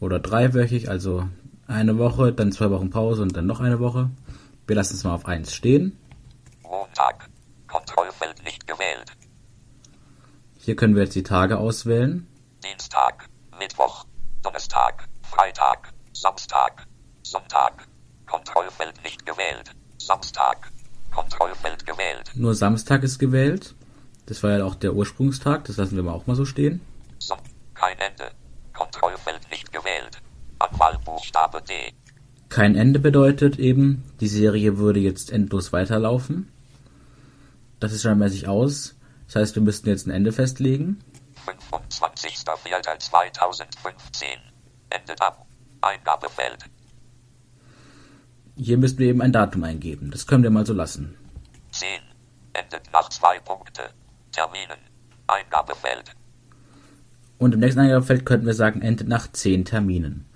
oder 0.00 0.18
dreiwöchig, 0.18 0.88
also 0.90 1.28
eine 1.66 1.98
Woche, 1.98 2.32
dann 2.32 2.52
zwei 2.52 2.70
Wochen 2.70 2.90
Pause 2.90 3.22
und 3.22 3.36
dann 3.36 3.46
noch 3.46 3.60
eine 3.60 3.78
Woche. 3.78 4.10
Wir 4.66 4.76
lassen 4.76 4.94
es 4.94 5.04
mal 5.04 5.14
auf 5.14 5.26
1 5.26 5.52
stehen. 5.54 5.96
Montag. 6.62 7.28
Kontrollfeld 7.66 8.42
nicht 8.44 8.66
gewählt. 8.66 9.12
Hier 10.58 10.76
können 10.76 10.94
wir 10.94 11.04
jetzt 11.04 11.14
die 11.14 11.22
Tage 11.22 11.58
auswählen. 11.58 12.26
Dienstag, 12.64 13.28
Mittwoch, 13.58 14.04
Donnerstag, 14.42 15.04
Freitag, 15.22 15.92
Samstag, 16.12 16.86
Sonntag. 17.22 17.86
Kontrollfeld 18.26 19.02
nicht 19.04 19.24
gewählt. 19.24 19.74
Samstag. 19.98 20.70
Kontrollfeld 21.18 21.84
gewählt. 21.84 22.30
Nur 22.34 22.54
Samstag 22.54 23.02
ist 23.02 23.18
gewählt. 23.18 23.74
Das 24.26 24.44
war 24.44 24.56
ja 24.56 24.64
auch 24.64 24.76
der 24.76 24.94
Ursprungstag, 24.94 25.64
das 25.64 25.76
lassen 25.76 25.96
wir 25.96 26.04
mal 26.04 26.12
auch 26.12 26.28
mal 26.28 26.36
so 26.36 26.44
stehen. 26.44 26.80
Son 27.18 27.38
kein 27.74 27.98
Ende. 27.98 28.30
Kontrollfeld 28.72 29.40
nicht 29.50 29.72
gewählt. 29.72 30.22
Anwahlbuchstabe 30.60 31.60
D. 31.62 31.92
Kein 32.48 32.76
Ende 32.76 33.00
bedeutet 33.00 33.58
eben, 33.58 34.04
die 34.20 34.28
Serie 34.28 34.78
würde 34.78 35.00
jetzt 35.00 35.32
endlos 35.32 35.72
weiterlaufen. 35.72 36.52
Das 37.80 37.92
ist 37.92 38.02
scheinmäßig 38.02 38.46
aus. 38.46 38.94
Das 39.26 39.34
heißt, 39.36 39.56
wir 39.56 39.62
müssten 39.62 39.88
jetzt 39.88 40.06
ein 40.06 40.12
Ende 40.12 40.30
festlegen. 40.32 41.02
25.04.2015. 41.90 43.66
Endet 44.90 45.20
ab. 45.20 45.46
Eingabefeld. 45.80 46.64
Hier 48.60 48.76
müssten 48.76 48.98
wir 48.98 49.06
eben 49.06 49.22
ein 49.22 49.32
Datum 49.32 49.62
eingeben. 49.62 50.10
Das 50.10 50.26
können 50.26 50.42
wir 50.42 50.50
mal 50.50 50.66
so 50.66 50.74
lassen. 50.74 51.16
10. 51.70 51.88
Endet 52.54 52.92
nach 52.92 53.08
zwei 53.08 53.38
Punkte. 53.38 53.90
Terminen. 54.32 54.78
Eingabefeld. 55.28 56.16
Und 57.38 57.54
im 57.54 57.60
nächsten 57.60 57.80
Eingabefeld 57.80 58.26
könnten 58.26 58.46
wir 58.46 58.54
sagen, 58.54 58.82
endet 58.82 59.06
nach 59.06 59.30
10 59.30 59.64
Terminen. 59.64 60.28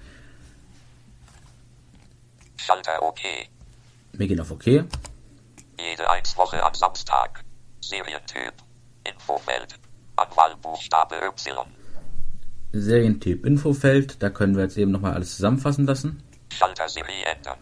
Schalter 2.58 3.02
OK. 3.02 3.18
Wir 4.12 4.28
gehen 4.28 4.40
auf 4.40 4.52
OK. 4.52 4.66
Jede 4.66 6.08
1 6.08 6.36
Woche 6.36 6.62
am 6.62 6.74
Samstag. 6.74 7.42
Serientyp. 7.80 8.54
Infofeld. 9.02 9.80
Anwahlbuchstabe 10.14 11.16
Y. 11.16 11.66
Serientyp 12.70 13.44
Infofeld. 13.44 14.22
Da 14.22 14.30
können 14.30 14.54
wir 14.54 14.62
jetzt 14.62 14.76
eben 14.76 14.92
nochmal 14.92 15.14
alles 15.14 15.34
zusammenfassen 15.34 15.86
lassen. 15.86 16.22
Schalter 16.52 16.88
Serie 16.88 17.24
ändern. 17.24 17.58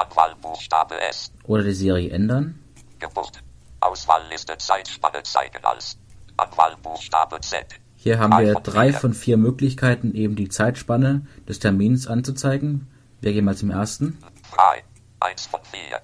Anwahlbuchstabe 0.00 1.00
S. 1.00 1.30
Oder 1.44 1.62
die 1.62 1.72
Serie 1.72 2.10
ändern. 2.10 2.58
Geburt. 2.98 3.42
Auswahlliste 3.80 4.56
Zeitspanne 4.58 5.22
zeigen 5.22 5.64
als. 5.64 5.98
Anwahlbuchstabe 6.36 7.40
Z. 7.40 7.66
Hier 7.96 8.18
haben 8.18 8.30
Drei 8.30 8.44
wir 8.46 8.54
drei 8.54 8.90
vier. 8.92 9.00
von 9.00 9.14
vier 9.14 9.36
Möglichkeiten, 9.36 10.14
eben 10.14 10.36
die 10.36 10.48
Zeitspanne 10.48 11.26
des 11.46 11.58
Termins 11.58 12.06
anzuzeigen. 12.06 12.88
Wir 13.20 13.32
gehen 13.34 13.44
mal 13.44 13.56
zum 13.56 13.70
ersten. 13.70 14.18
Frei. 14.50 14.82
1 15.20 15.46
von 15.46 15.60
4. 15.70 16.00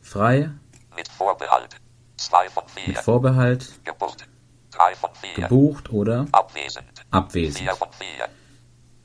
Frei, 0.00 0.50
Mit 0.96 1.08
Vorbehalt. 1.08 1.76
2 2.16 2.48
von 2.48 2.62
4. 2.74 2.88
mit 2.88 2.98
Vorbehalt, 2.98 3.84
Geburt. 3.84 4.26
3 4.70 4.94
von 4.94 5.10
4. 5.14 5.34
gebucht 5.42 5.90
oder 5.92 6.26
Abwesend. 6.32 7.04
abwesend. 7.10 7.58
4 7.58 7.74
von 7.74 7.88
4. 7.92 8.08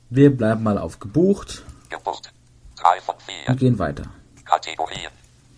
Wir 0.08 0.34
bleiben 0.34 0.62
mal 0.62 0.78
auf 0.78 0.98
gebucht 1.00 1.64
Geburt. 1.90 2.32
3 2.76 3.00
von 3.00 3.14
4. 3.18 3.34
und 3.48 3.58
gehen 3.58 3.78
weiter. 3.78 4.04
Kategorien. 4.44 5.10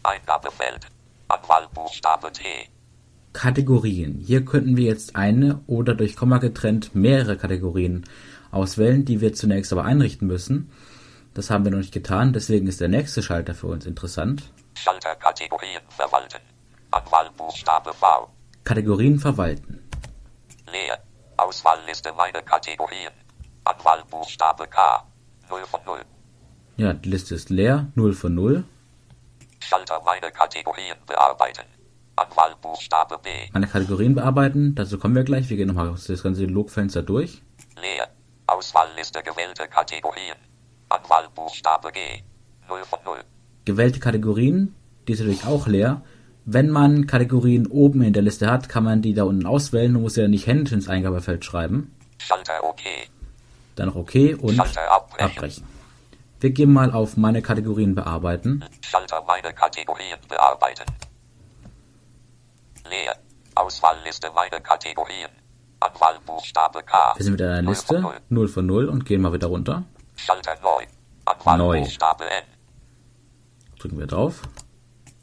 Eingabefeld. 0.02 0.86
Anwahlbuchstabe 1.28 2.32
T. 2.32 2.44
Kategorien. 3.32 4.18
Hier 4.24 4.44
könnten 4.44 4.76
wir 4.76 4.86
jetzt 4.86 5.14
eine 5.16 5.60
oder 5.66 5.94
durch 5.94 6.16
Komma 6.16 6.38
getrennt 6.38 6.94
mehrere 6.94 7.36
Kategorien 7.36 8.04
auswählen, 8.50 9.04
die 9.04 9.20
wir 9.20 9.34
zunächst 9.34 9.72
aber 9.72 9.84
einrichten 9.84 10.26
müssen. 10.26 10.72
Das 11.34 11.50
haben 11.50 11.64
wir 11.64 11.70
noch 11.70 11.78
nicht 11.78 11.92
getan, 11.92 12.32
deswegen 12.32 12.66
ist 12.66 12.80
der 12.80 12.88
nächste 12.88 13.22
Schalter 13.22 13.54
für 13.54 13.66
uns 13.66 13.84
interessant. 13.86 14.50
Schalter 14.74 15.14
Kategorien 15.16 15.82
verwalten. 15.88 16.40
Anwahlbuchstabe 16.90 17.92
V. 17.92 18.30
Kategorien 18.64 19.18
verwalten. 19.18 19.88
Leer. 20.72 20.98
Auswahlliste 21.36 22.12
meine 22.14 22.42
Kategorien. 22.42 23.12
Anwahlbuchstabe 23.64 24.66
K. 24.66 25.04
0 25.48 25.60
von 25.66 25.80
0. 25.84 26.00
Ja, 26.78 26.92
die 26.92 27.10
Liste 27.10 27.34
ist 27.34 27.50
leer, 27.50 27.88
0 27.96 28.12
von 28.12 28.36
0. 28.36 28.62
Schalter 29.58 30.00
meine 30.04 30.30
Kategorien 30.30 30.96
bearbeiten. 31.08 31.64
Anwahlbuchstabe 32.14 33.18
B. 33.18 33.30
Meine 33.52 33.66
Kategorien 33.66 34.14
bearbeiten, 34.14 34.76
dazu 34.76 34.96
kommen 34.96 35.16
wir 35.16 35.24
gleich. 35.24 35.50
Wir 35.50 35.56
gehen 35.56 35.66
nochmal 35.66 35.92
das 36.06 36.22
ganze 36.22 36.44
Logfenster 36.44 37.02
durch. 37.02 37.42
Leer. 37.82 38.08
Auswahlliste 38.46 39.24
gewählte 39.24 39.66
Kategorien. 39.66 40.36
Anwahlbuchstabe 40.88 41.90
G. 41.90 41.98
0 42.68 42.84
von 42.84 43.00
0. 43.04 43.18
Gewählte 43.64 43.98
Kategorien, 43.98 44.72
die 45.08 45.14
ist 45.14 45.18
natürlich 45.18 45.46
auch 45.46 45.66
leer. 45.66 46.02
Wenn 46.44 46.70
man 46.70 47.08
Kategorien 47.08 47.66
oben 47.66 48.02
in 48.02 48.12
der 48.12 48.22
Liste 48.22 48.48
hat, 48.48 48.68
kann 48.68 48.84
man 48.84 49.02
die 49.02 49.14
da 49.14 49.24
unten 49.24 49.46
auswählen 49.46 49.96
und 49.96 50.02
muss 50.02 50.14
ja 50.14 50.28
nicht 50.28 50.46
händisch 50.46 50.72
ins 50.72 50.88
Eingabefeld 50.88 51.44
schreiben. 51.44 51.92
Schalter 52.18 52.62
OK. 52.62 52.82
Dann 53.74 53.88
noch 53.88 53.96
OK 53.96 54.14
und 54.40 54.54
Schalter 54.54 54.88
abbrechen. 54.92 55.26
abbrechen. 55.26 55.77
Wir 56.40 56.50
gehen 56.50 56.72
mal 56.72 56.92
auf 56.92 57.16
meine 57.16 57.42
Kategorien 57.42 57.94
bearbeiten. 57.94 58.64
Schalter 58.80 59.22
meine 59.26 59.52
Kategorien 59.52 60.18
bearbeiten. 60.28 60.84
Leer. 62.88 63.16
Auswahlliste 63.56 64.30
meine 64.34 64.60
Kategorien. 64.60 65.30
Anwahlbuchstabe 65.80 66.82
K. 66.84 67.14
Wir 67.16 67.24
sind 67.24 67.32
mit 67.32 67.42
einer 67.42 67.62
0 67.62 67.64
von 67.64 67.72
Liste 67.72 68.00
0. 68.00 68.14
0 68.28 68.48
von 68.48 68.66
0 68.66 68.88
und 68.88 69.04
gehen 69.04 69.20
mal 69.20 69.32
wieder 69.32 69.48
runter. 69.48 69.82
Schalter 70.14 70.54
neu. 70.62 70.84
Anwahlbuchstabe 71.24 72.24
N. 72.24 72.44
Drücken 73.78 73.98
wir 73.98 74.06
drauf, 74.06 74.42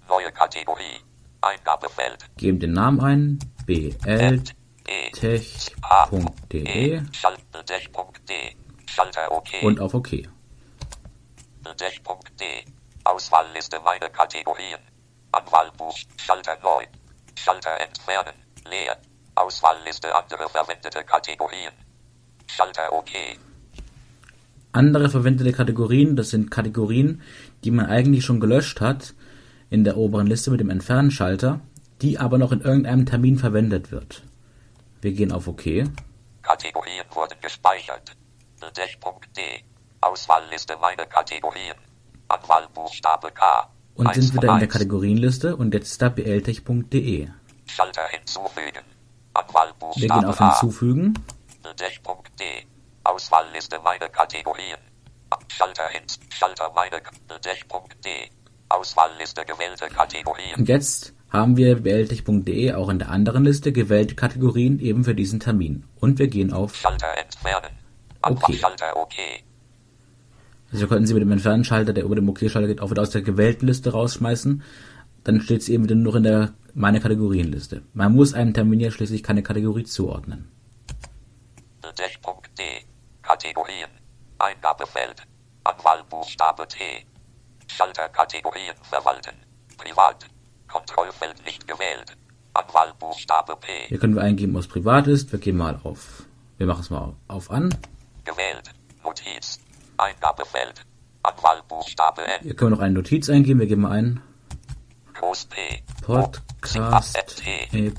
Neue 0.07 0.31
Kategorie. 0.31 1.01
Eingabefeld. 1.41 2.25
geben 2.37 2.59
den 2.59 2.73
Namen 2.73 2.99
ein, 3.01 3.39
BL, 3.65 3.95
N. 4.05 4.43
E. 4.87 5.11
Schalt 7.11 7.51
Bildech.de. 7.51 8.55
Schalter 8.85 9.31
OK. 9.31 9.49
und 9.63 9.79
auf 9.79 9.93
OK. 9.93 10.27
Bildech.de. 11.65 12.63
Auswahlliste 13.03 13.79
meine 13.83 14.09
Kategorien. 14.11 14.79
Anwahlbuch. 15.31 15.97
Schalter 16.17 16.57
neu. 16.61 16.85
Schalter 17.35 17.79
entfernen. 17.79 18.35
Leer. 18.69 18.97
Auswahlliste 19.33 20.13
andere 20.13 20.47
verwendete 20.47 21.03
Kategorien. 21.03 21.73
Schalter 22.45 22.93
OK. 22.93 23.09
Andere 24.73 25.09
verwendete 25.09 25.53
Kategorien, 25.53 26.15
das 26.15 26.29
sind 26.29 26.51
Kategorien, 26.51 27.21
die 27.63 27.71
man 27.71 27.87
eigentlich 27.87 28.23
schon 28.25 28.39
gelöscht 28.39 28.79
hat 28.79 29.15
in 29.69 29.83
der 29.83 29.97
oberen 29.97 30.27
Liste 30.27 30.51
mit 30.51 30.59
dem 30.59 30.69
Entfernen-Schalter, 30.69 31.61
die 32.01 32.19
aber 32.19 32.37
noch 32.37 32.51
in 32.51 32.61
irgendeinem 32.61 33.05
Termin 33.05 33.37
verwendet 33.39 33.91
wird. 33.91 34.21
Wir 35.01 35.13
gehen 35.13 35.31
auf 35.31 35.47
OK. 35.47 35.63
Kategorien 36.43 37.05
wurden 37.11 37.39
gespeichert. 37.41 38.15
Bildech.de. 38.59 39.74
Auswahlliste 40.05 40.77
meine 40.79 41.07
Kategorien. 41.07 41.75
Anwahlbuchstabe 42.27 43.31
K. 43.31 43.69
Und 43.95 44.13
sind 44.13 44.33
wieder 44.33 44.49
in 44.53 44.59
der 44.59 44.67
1. 44.67 44.73
Kategorienliste 44.73 45.55
und 45.55 45.73
jetzt 45.73 45.99
da 45.99 46.09
bltech.de. 46.09 47.27
Schalter 47.65 48.07
hinzufügen. 48.09 48.83
Wir 49.95 50.07
gehen 50.07 50.25
auf. 50.25 50.37
Hinzufügen 50.37 51.15
Bildech.de. 51.63 52.65
Auswahlliste 53.03 53.79
meine 53.83 54.07
Kategorien. 54.09 54.77
Schalter 55.47 55.87
hin. 55.89 56.03
Schalter 56.29 56.71
meine 56.75 57.01
Bildech.de. 57.27 58.29
Auswahlliste 58.69 59.43
gewählte 59.43 59.87
Kategorien. 59.87 60.55
und 60.57 60.69
jetzt 60.69 61.13
haben 61.29 61.57
wir 61.57 61.75
bltech.de 61.81 62.73
auch 62.73 62.89
in 62.89 62.99
der 62.99 63.09
anderen 63.09 63.43
Liste 63.43 63.71
gewählte 63.71 64.13
Kategorien 64.13 64.79
eben 64.79 65.03
für 65.03 65.15
diesen 65.15 65.39
Termin. 65.39 65.83
Und 65.99 66.19
wir 66.19 66.27
gehen 66.27 66.53
auf, 66.53 66.75
Schalter 66.75 67.17
entfernen. 67.17 67.71
Okay. 68.21 68.53
Schalter 68.53 68.95
OK. 68.95 69.15
Also 70.71 70.87
können 70.87 71.05
Sie 71.05 71.13
mit 71.13 71.21
dem 71.21 71.31
Entfernen-Schalter, 71.31 71.93
der 71.93 72.03
über 72.03 72.15
dem 72.15 72.27
OK-Schalter 72.29 72.67
geht, 72.67 72.81
auch 72.81 72.91
wieder 72.91 73.01
aus 73.01 73.11
der 73.11 73.21
gewählten 73.21 73.67
Liste 73.67 73.91
rausschmeißen. 73.91 74.63
Dann 75.23 75.41
steht 75.41 75.61
es 75.61 75.69
eben 75.69 75.83
wieder 75.85 75.95
nur 75.95 76.15
in 76.15 76.23
der 76.23 76.53
meine 76.73 76.99
Kategorienliste. 76.99 77.81
Man 77.93 78.13
muss 78.13 78.33
einem 78.33 78.53
Termin 78.53 78.79
ja 78.79 78.91
schließlich 78.91 79.23
keine 79.23 79.43
Kategorie 79.43 79.85
zuordnen. 79.85 80.51
Bildech.de. 81.81 82.83
Kategorien. 83.21 83.89
Eingabefeld. 84.39 85.23
Anwahlbuchstabe 85.63 86.67
T. 86.67 87.05
Schalter 87.67 88.09
Kategorien 88.09 88.75
verwalten. 88.83 89.35
Privat. 89.77 90.25
Kontrollfeld 90.67 91.43
nicht 91.45 91.67
gewählt. 91.67 92.17
Anwahlbuchstabe 92.55 93.57
P. 93.57 93.67
Hier 93.87 93.99
können 93.99 94.15
wir 94.15 94.21
eingeben, 94.21 94.53
was 94.53 94.67
privat 94.67 95.07
ist. 95.07 95.31
Wir 95.31 95.39
gehen 95.39 95.57
mal 95.57 95.79
auf, 95.83 96.23
wir 96.57 96.67
machen 96.67 96.81
es 96.81 96.89
mal 96.89 97.13
auf 97.27 97.51
an. 97.51 97.69
Gewählt. 98.23 98.71
Notiz. 99.03 99.59
Eingabefeld. 99.97 100.85
Anwahlbuchstabe 101.23 102.21
N. 102.23 102.41
Hier 102.43 102.55
können 102.55 102.71
wir 102.71 102.75
noch 102.77 102.83
eine 102.83 102.93
Notiz 102.93 103.29
eingeben. 103.29 103.59
Wir 103.59 103.67
geben 103.67 103.85
ein 103.85 104.21
Groß 105.15 105.45
P. 105.45 105.83
Podcast. 106.01 107.17
Episoden 107.17 107.95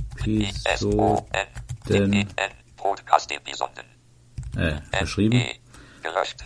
Podcast 2.76 3.32
Episoden. 3.32 3.84
äh, 4.56 4.80
verschrieben. 4.92 5.36
E. 5.38 5.54
Gelöscht. 6.02 6.44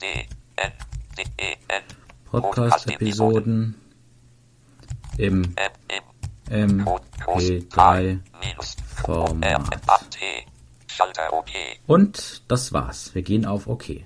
D. 0.00 0.06
N. 0.56 0.72
D. 1.16 1.22
E. 1.38 1.56
N. 1.68 1.82
Podcast 2.30 2.90
Episoden 2.90 3.74
im 5.18 5.42
M. 5.88 6.02
M. 6.48 6.88
MP3 6.88 8.20
Minus. 8.40 8.76
Format. 9.04 10.10
T. 10.10 10.46
Schalter 10.86 11.32
OK. 11.32 11.50
Und 11.86 12.42
das 12.48 12.72
war's. 12.72 13.14
Wir 13.14 13.22
gehen 13.22 13.46
auf 13.46 13.66
OK. 13.66 14.04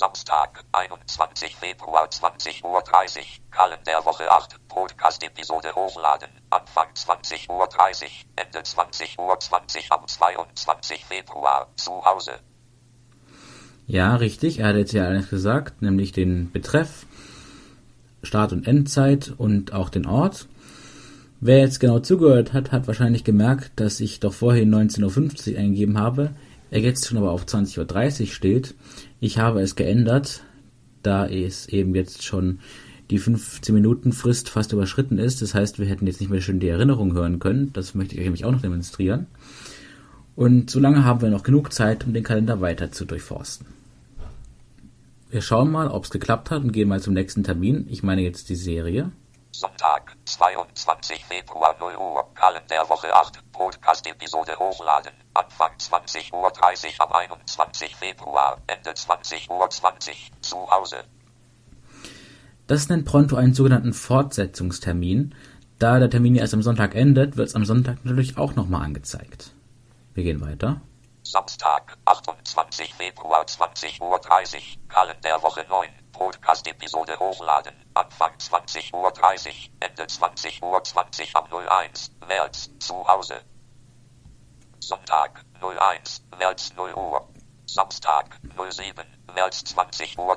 Samstag, 0.00 0.64
21. 0.72 1.56
Februar 1.56 2.08
20.30 2.08 2.64
Uhr. 2.64 2.82
Kalenderwoche 3.50 4.30
8. 4.30 4.56
Podcast-Episode 4.66 5.74
hochladen. 5.74 6.30
Anfang 6.48 6.86
20.30 6.94 7.50
Uhr. 7.50 7.68
Ende 8.34 8.60
20.20 8.60 9.18
Uhr 9.18 9.36
am 9.90 10.08
22. 10.08 11.04
Februar. 11.04 11.68
Zu 11.76 12.02
Hause. 12.02 12.32
Ja, 13.86 14.16
richtig. 14.16 14.60
Er 14.60 14.68
hat 14.68 14.76
jetzt 14.76 14.92
ja 14.94 15.04
alles 15.04 15.28
gesagt, 15.28 15.82
nämlich 15.82 16.12
den 16.12 16.50
Betreff, 16.50 17.04
Start- 18.22 18.54
und 18.54 18.66
Endzeit 18.66 19.34
und 19.36 19.74
auch 19.74 19.90
den 19.90 20.06
Ort. 20.06 20.48
Wer 21.40 21.58
jetzt 21.58 21.78
genau 21.78 21.98
zugehört 21.98 22.54
hat, 22.54 22.72
hat 22.72 22.86
wahrscheinlich 22.86 23.22
gemerkt, 23.22 23.72
dass 23.76 24.00
ich 24.00 24.18
doch 24.18 24.32
vorhin 24.32 24.74
19.50 24.74 25.52
Uhr 25.52 25.58
eingegeben 25.58 25.98
habe. 25.98 26.30
Er 26.70 26.80
jetzt 26.80 27.06
schon 27.06 27.18
aber 27.18 27.32
auf 27.32 27.44
20.30 27.44 28.20
Uhr 28.20 28.26
steht. 28.28 28.74
Ich 29.20 29.38
habe 29.38 29.60
es 29.60 29.76
geändert, 29.76 30.42
da 31.02 31.26
es 31.26 31.68
eben 31.68 31.94
jetzt 31.94 32.24
schon 32.24 32.60
die 33.10 33.18
15 33.18 33.74
Minuten 33.74 34.12
Frist 34.12 34.48
fast 34.48 34.72
überschritten 34.72 35.18
ist. 35.18 35.42
Das 35.42 35.54
heißt, 35.54 35.78
wir 35.78 35.86
hätten 35.86 36.06
jetzt 36.06 36.20
nicht 36.20 36.30
mehr 36.30 36.40
schön 36.40 36.60
die 36.60 36.68
Erinnerung 36.68 37.12
hören 37.12 37.38
können. 37.38 37.70
Das 37.72 37.94
möchte 37.94 38.14
ich 38.14 38.20
euch 38.20 38.24
nämlich 38.24 38.44
auch 38.44 38.52
noch 38.52 38.62
demonstrieren. 38.62 39.26
Und 40.36 40.70
solange 40.70 41.04
haben 41.04 41.20
wir 41.20 41.28
noch 41.28 41.42
genug 41.42 41.72
Zeit, 41.72 42.06
um 42.06 42.14
den 42.14 42.24
Kalender 42.24 42.60
weiter 42.62 42.92
zu 42.92 43.04
durchforsten. 43.04 43.66
Wir 45.28 45.42
schauen 45.42 45.70
mal, 45.70 45.88
ob 45.88 46.04
es 46.04 46.10
geklappt 46.10 46.50
hat 46.50 46.64
und 46.64 46.72
gehen 46.72 46.88
mal 46.88 47.00
zum 47.00 47.14
nächsten 47.14 47.44
Termin. 47.44 47.86
Ich 47.90 48.02
meine 48.02 48.22
jetzt 48.22 48.48
die 48.48 48.56
Serie. 48.56 49.12
Sonntag, 49.52 50.16
22. 50.26 51.24
Februar 51.24 51.76
0 51.78 51.96
Uhr. 51.96 52.34
Kalenderwoche 52.34 53.12
8. 53.12 53.40
Podcast-Episode 53.52 54.56
hochladen. 54.58 55.12
Anfang 55.34 55.72
20.30 55.76 56.32
Uhr 56.32 56.52
am 56.98 57.12
21. 57.12 57.96
Februar. 57.96 58.58
Ende 58.68 58.90
20.20 58.90 59.50
Uhr. 59.50 59.68
Zu 60.40 60.70
Hause. 60.70 61.04
Das 62.68 62.88
nennt 62.88 63.04
Pronto 63.04 63.34
einen 63.34 63.52
sogenannten 63.52 63.92
Fortsetzungstermin. 63.92 65.34
Da 65.80 65.98
der 65.98 66.10
Termin 66.10 66.36
erst 66.36 66.54
am 66.54 66.62
Sonntag 66.62 66.94
endet, 66.94 67.36
wird 67.36 67.48
es 67.48 67.56
am 67.56 67.64
Sonntag 67.64 68.04
natürlich 68.04 68.38
auch 68.38 68.54
nochmal 68.54 68.84
angezeigt. 68.84 69.52
Wir 70.14 70.22
gehen 70.22 70.40
weiter. 70.40 70.80
Samstag, 71.30 71.96
28. 72.06 72.92
Februar 72.92 73.44
20.30 73.44 74.00
Uhr. 74.00 74.88
Kalenderwoche 74.88 75.64
9. 75.68 75.88
Podcast-Episode 76.10 77.20
hochladen. 77.20 77.72
Anfang 77.94 78.32
20.30 78.32 78.92
Uhr. 78.92 79.12
Ende 79.78 80.02
20.20 80.02 80.60
Uhr 80.60 80.82
am 81.34 81.66
01. 81.68 82.10
März. 82.26 82.70
Zu 82.80 83.06
Hause. 83.06 83.42
Sonntag, 84.80 85.44
01. 85.62 86.22
März 86.36 86.72
0 86.74 86.94
Uhr. 86.94 87.28
Samstag, 87.64 88.40
07. 88.56 89.06
März 89.32 89.62
20.30 89.68 90.18
Uhr. 90.18 90.36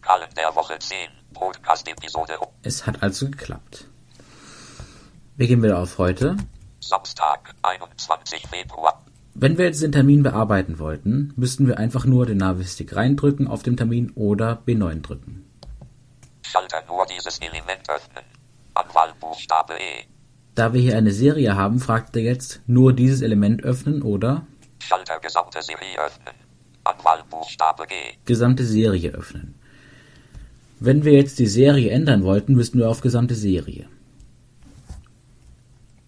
Kalenderwoche 0.00 0.76
10. 0.76 1.08
Podcast-Episode. 1.34 2.40
Es 2.62 2.84
hat 2.84 3.00
also 3.00 3.26
geklappt. 3.26 3.86
Wir 5.36 5.46
gehen 5.46 5.62
wieder 5.62 5.78
auf 5.78 5.98
heute. 5.98 6.36
Samstag, 6.80 7.54
21. 7.62 8.48
Februar. 8.48 9.05
Wenn 9.38 9.58
wir 9.58 9.66
jetzt 9.66 9.82
den 9.82 9.92
Termin 9.92 10.22
bearbeiten 10.22 10.78
wollten, 10.78 11.34
müssten 11.36 11.66
wir 11.66 11.76
einfach 11.76 12.06
nur 12.06 12.24
den 12.24 12.38
Navistick 12.38 12.96
reindrücken 12.96 13.48
auf 13.48 13.62
dem 13.62 13.76
Termin 13.76 14.12
oder 14.14 14.62
B9 14.66 15.02
drücken. 15.02 15.44
Schalter 16.40 16.82
nur 16.88 17.04
dieses 17.04 17.38
Element 17.40 17.82
öffnen. 17.86 18.24
Anwahlbuchstabe 18.72 19.74
E. 19.74 20.06
Da 20.54 20.72
wir 20.72 20.80
hier 20.80 20.96
eine 20.96 21.12
Serie 21.12 21.54
haben, 21.54 21.80
fragt 21.80 22.16
er 22.16 22.22
jetzt 22.22 22.62
nur 22.66 22.94
dieses 22.94 23.20
Element 23.20 23.62
öffnen 23.62 24.00
oder 24.00 24.46
Schalter 24.78 25.20
gesamte 25.20 25.60
Serie 25.60 25.98
öffnen. 25.98 26.34
Anwahlbuchstabe 26.84 27.86
G. 27.88 27.94
gesamte 28.24 28.64
Serie 28.64 29.10
öffnen. 29.10 29.54
Wenn 30.80 31.04
wir 31.04 31.12
jetzt 31.12 31.38
die 31.38 31.46
Serie 31.46 31.90
ändern 31.90 32.24
wollten, 32.24 32.54
müssten 32.54 32.78
wir 32.78 32.88
auf 32.88 33.02
gesamte 33.02 33.34
Serie. 33.34 33.86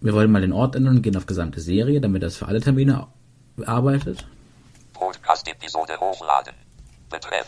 Wir 0.00 0.14
wollen 0.14 0.32
mal 0.32 0.40
den 0.40 0.54
Ort 0.54 0.76
ändern 0.76 0.96
und 0.96 1.02
gehen 1.02 1.16
auf 1.16 1.26
gesamte 1.26 1.60
Serie, 1.60 2.00
damit 2.00 2.22
das 2.22 2.36
für 2.36 2.46
alle 2.46 2.62
Termine 2.62 3.06
bearbeitet. 3.58 4.26
Podcast-Episode 4.94 5.98
hochladen. 6.00 6.54
Betreff. 7.10 7.46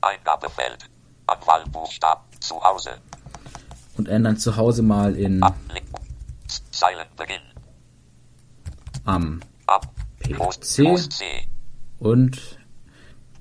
Eingabefeld. 0.00 0.88
Anwahlbuchstab. 1.26 2.24
Zu 2.40 2.62
Hause. 2.62 2.90
Und 3.96 4.08
ändern 4.08 4.36
zu 4.36 4.56
Hause 4.56 4.82
mal 4.82 5.16
in 5.16 5.42
Ablink. 5.42 5.86
Zeilenbeginn. 6.70 7.40
am 9.04 9.40
Ab. 9.66 9.88
PC 10.20 11.10
C. 11.10 11.48
und 11.98 12.58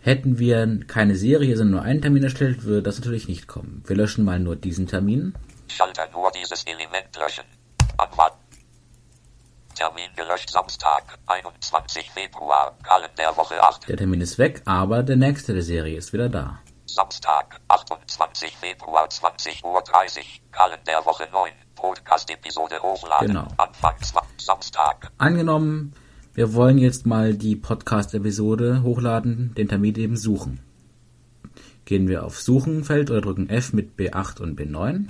Hätten 0.00 0.38
wir 0.38 0.80
keine 0.86 1.16
Serie, 1.16 1.56
sondern 1.56 1.72
nur 1.72 1.82
einen 1.82 2.00
Termin 2.02 2.22
erstellt, 2.22 2.62
würde 2.64 2.82
das 2.82 2.98
natürlich 2.98 3.28
nicht 3.28 3.48
kommen. 3.48 3.82
Wir 3.86 3.96
löschen 3.96 4.24
mal 4.24 4.38
nur 4.38 4.54
diesen 4.54 4.86
Termin. 4.86 5.34
Schalter 5.68 6.08
nur 6.12 6.30
dieses 6.32 6.64
Element 6.64 7.14
löschen. 7.16 7.44
Anwahl. 7.98 8.32
Termin 9.74 10.08
gelöscht 10.16 10.50
Samstag, 10.50 11.18
21 11.26 12.10
Februar, 12.10 12.76
Kalenderwoche 12.82 13.62
8. 13.62 13.88
Der 13.88 13.96
Termin 13.98 14.22
ist 14.22 14.38
weg, 14.38 14.62
aber 14.64 15.02
der 15.02 15.16
nächste 15.16 15.52
der 15.52 15.62
Serie 15.62 15.98
ist 15.98 16.12
wieder 16.14 16.28
da. 16.30 16.60
Samstag, 16.86 17.60
28 17.68 18.56
Februar, 18.56 19.10
20 19.10 19.62
Uhr 19.64 19.82
30, 19.82 20.40
Kalenderwoche 20.50 21.28
9. 21.30 21.52
Podcast-Episode 21.74 22.80
hochladen. 22.80 23.28
Genau. 23.28 23.48
Anfang 23.58 23.96
zwa- 24.00 24.22
Samstag. 24.38 25.10
Angenommen, 25.18 25.92
wir 26.32 26.54
wollen 26.54 26.78
jetzt 26.78 27.04
mal 27.04 27.34
die 27.34 27.54
Podcast-Episode 27.56 28.82
hochladen, 28.82 29.52
den 29.56 29.68
Termin 29.68 29.96
eben 29.96 30.16
suchen. 30.16 30.60
Gehen 31.84 32.08
wir 32.08 32.24
auf 32.24 32.40
Suchenfeld 32.40 33.10
oder 33.10 33.20
drücken 33.20 33.50
F 33.50 33.74
mit 33.74 33.98
B8 33.98 34.40
und 34.40 34.58
B9 34.58 35.06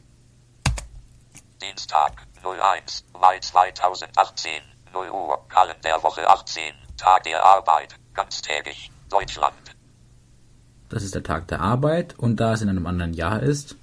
Dienstag, 1.62 2.27
01, 2.42 3.07
Mai 3.18 3.40
2018, 3.40 4.61
0 4.92 5.09
Uhr, 5.09 5.48
Kalenderwoche 5.48 6.29
18, 6.29 6.74
Tag 6.98 7.22
der 7.22 7.42
Arbeit, 7.42 7.98
ganztägig, 8.12 8.90
Deutschland. 9.09 9.63
Das 10.94 11.02
ist 11.02 11.16
der 11.16 11.24
Tag 11.24 11.48
der 11.48 11.61
Arbeit 11.61 12.16
und 12.20 12.38
da 12.38 12.52
es 12.52 12.62
in 12.62 12.68
einem 12.68 12.87
anderen 12.87 13.14
Jahr 13.14 13.42
ist, 13.42 13.74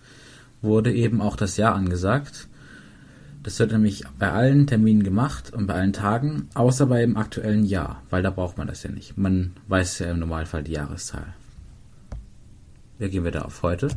wurde 0.62 0.94
eben 0.94 1.22
auch 1.22 1.36
das 1.36 1.58
Jahr 1.58 1.76
angesagt. 1.76 2.48
Das 3.44 3.60
wird 3.60 3.74
nämlich 3.74 4.06
bei 4.18 4.32
allen 4.32 4.66
Terminen 4.66 5.04
gemacht 5.04 5.52
und 5.52 5.68
bei 5.68 5.74
allen 5.74 5.92
Tagen, 5.92 6.50
außer 6.54 6.86
beim 6.86 7.18
aktuellen 7.18 7.66
Jahr, 7.66 8.02
weil 8.12 8.24
da 8.24 8.30
braucht 8.30 8.58
man 8.58 8.68
das 8.68 8.84
ja 8.84 8.92
nicht. 8.92 9.18
Man 9.18 9.58
weiß 9.68 10.00
ja 10.00 10.12
im 10.12 10.20
Normalfall 10.20 10.64
die 10.64 10.72
Jahreszahl. 10.72 11.34
Wir 12.98 13.10
gehen 13.10 13.26
wieder 13.26 13.44
auf 13.44 13.62
heute. 13.62 13.90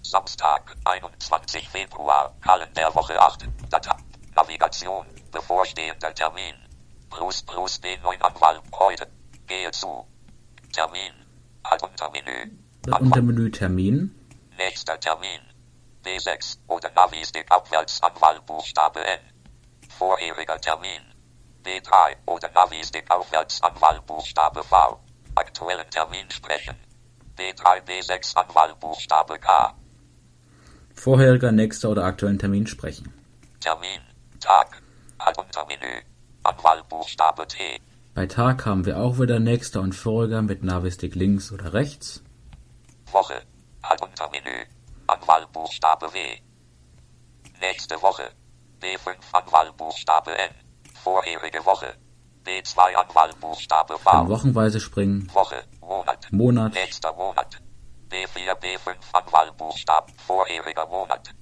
Samstag, 0.00 0.74
21 0.86 1.68
Februar, 1.68 2.34
Kalenderwoche 2.40 3.20
8, 3.20 3.50
Data, 3.68 3.98
Navigation, 4.34 5.04
bevorstehender 5.30 6.14
Termin. 6.14 6.54
Bruce 7.10 7.42
Bruce 7.42 7.82
B9 7.82 8.18
Anwahl, 8.22 8.62
heute, 8.72 9.06
gehe 9.46 9.70
zu. 9.72 10.06
Termin, 10.72 11.12
Heruntermenü, 11.64 12.61
Das 12.84 13.00
Untermenü 13.00 13.50
Termin. 13.50 14.10
nächster 14.58 14.98
Termin. 14.98 15.40
B6 16.04 16.58
oder 16.66 16.90
Navistick 16.90 17.46
abwärts 17.48 18.02
Anwahlbuchstabe 18.02 18.98
N. 19.04 19.20
Vorheriger 19.88 20.60
Termin. 20.60 21.00
B3 21.64 22.16
oder 22.26 22.50
Navistick 22.50 23.08
aufwärts 23.08 23.62
Anwahlbuchstabe 23.62 24.64
V. 24.64 24.98
Aktuellen 25.36 25.88
Termin 25.90 26.28
sprechen. 26.28 26.74
B3 27.38 27.82
B6 27.86 28.34
Anwahlbuchstabe 28.36 29.38
K. 29.38 29.74
Vorheriger, 30.96 31.52
nächster 31.52 31.88
oder 31.88 32.04
aktuellen 32.04 32.40
Termin 32.40 32.66
sprechen. 32.66 33.12
Termin, 33.60 34.00
Tag, 34.40 34.82
Heruntermenü, 35.20 36.02
Anwahlbuchstabe 36.42 37.46
T, 37.46 37.80
Bei 38.14 38.26
Tag 38.26 38.66
haben 38.66 38.84
wir 38.86 38.98
auch 38.98 39.20
wieder 39.20 39.38
nächster 39.38 39.80
und 39.80 39.94
voriger 39.94 40.42
mit 40.42 40.64
Navistick 40.64 41.14
links 41.14 41.52
oder 41.52 41.72
rechts. 41.72 42.21
Woche, 43.12 43.42
Heruntermenü, 43.82 44.66
Anwahlbuchstabe 45.06 46.06
W. 46.12 46.38
Nächste 47.60 48.00
Woche, 48.02 48.30
B5 48.80 49.16
Anwahlbuchstabe 49.32 50.36
N, 50.36 50.54
vorherige 51.04 51.64
Woche, 51.64 51.94
B2 52.44 52.94
Anwahlbuchstabe 52.94 53.98
V, 53.98 54.28
wochenweise 54.28 54.80
springen. 54.80 55.28
Woche, 55.32 55.64
Monat, 55.80 56.32
Monat. 56.32 56.74
nächster 56.74 57.12
Monat, 57.12 57.58
B4 58.10 58.54
B5 58.54 58.96
Anwahlbuchstabe, 59.12 60.12
vorheriger 60.26 60.86
Monat, 60.86 61.34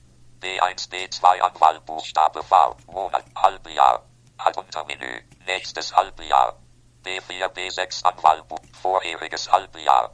B1 0.43 0.91
B2 0.91 1.41
Anwahlbuchstabe 1.41 2.43
V, 2.43 2.77
Monat, 2.93 3.25
Halbjahr, 3.35 4.03
Heruntermenü, 4.39 5.23
nächstes 5.47 5.97
Halbjahr, 5.97 6.57
B4 7.05 7.49
B6 7.49 8.05
Anwahlbuch, 8.05 8.61
vorheriges 8.83 9.51
Halbjahr, 9.51 10.11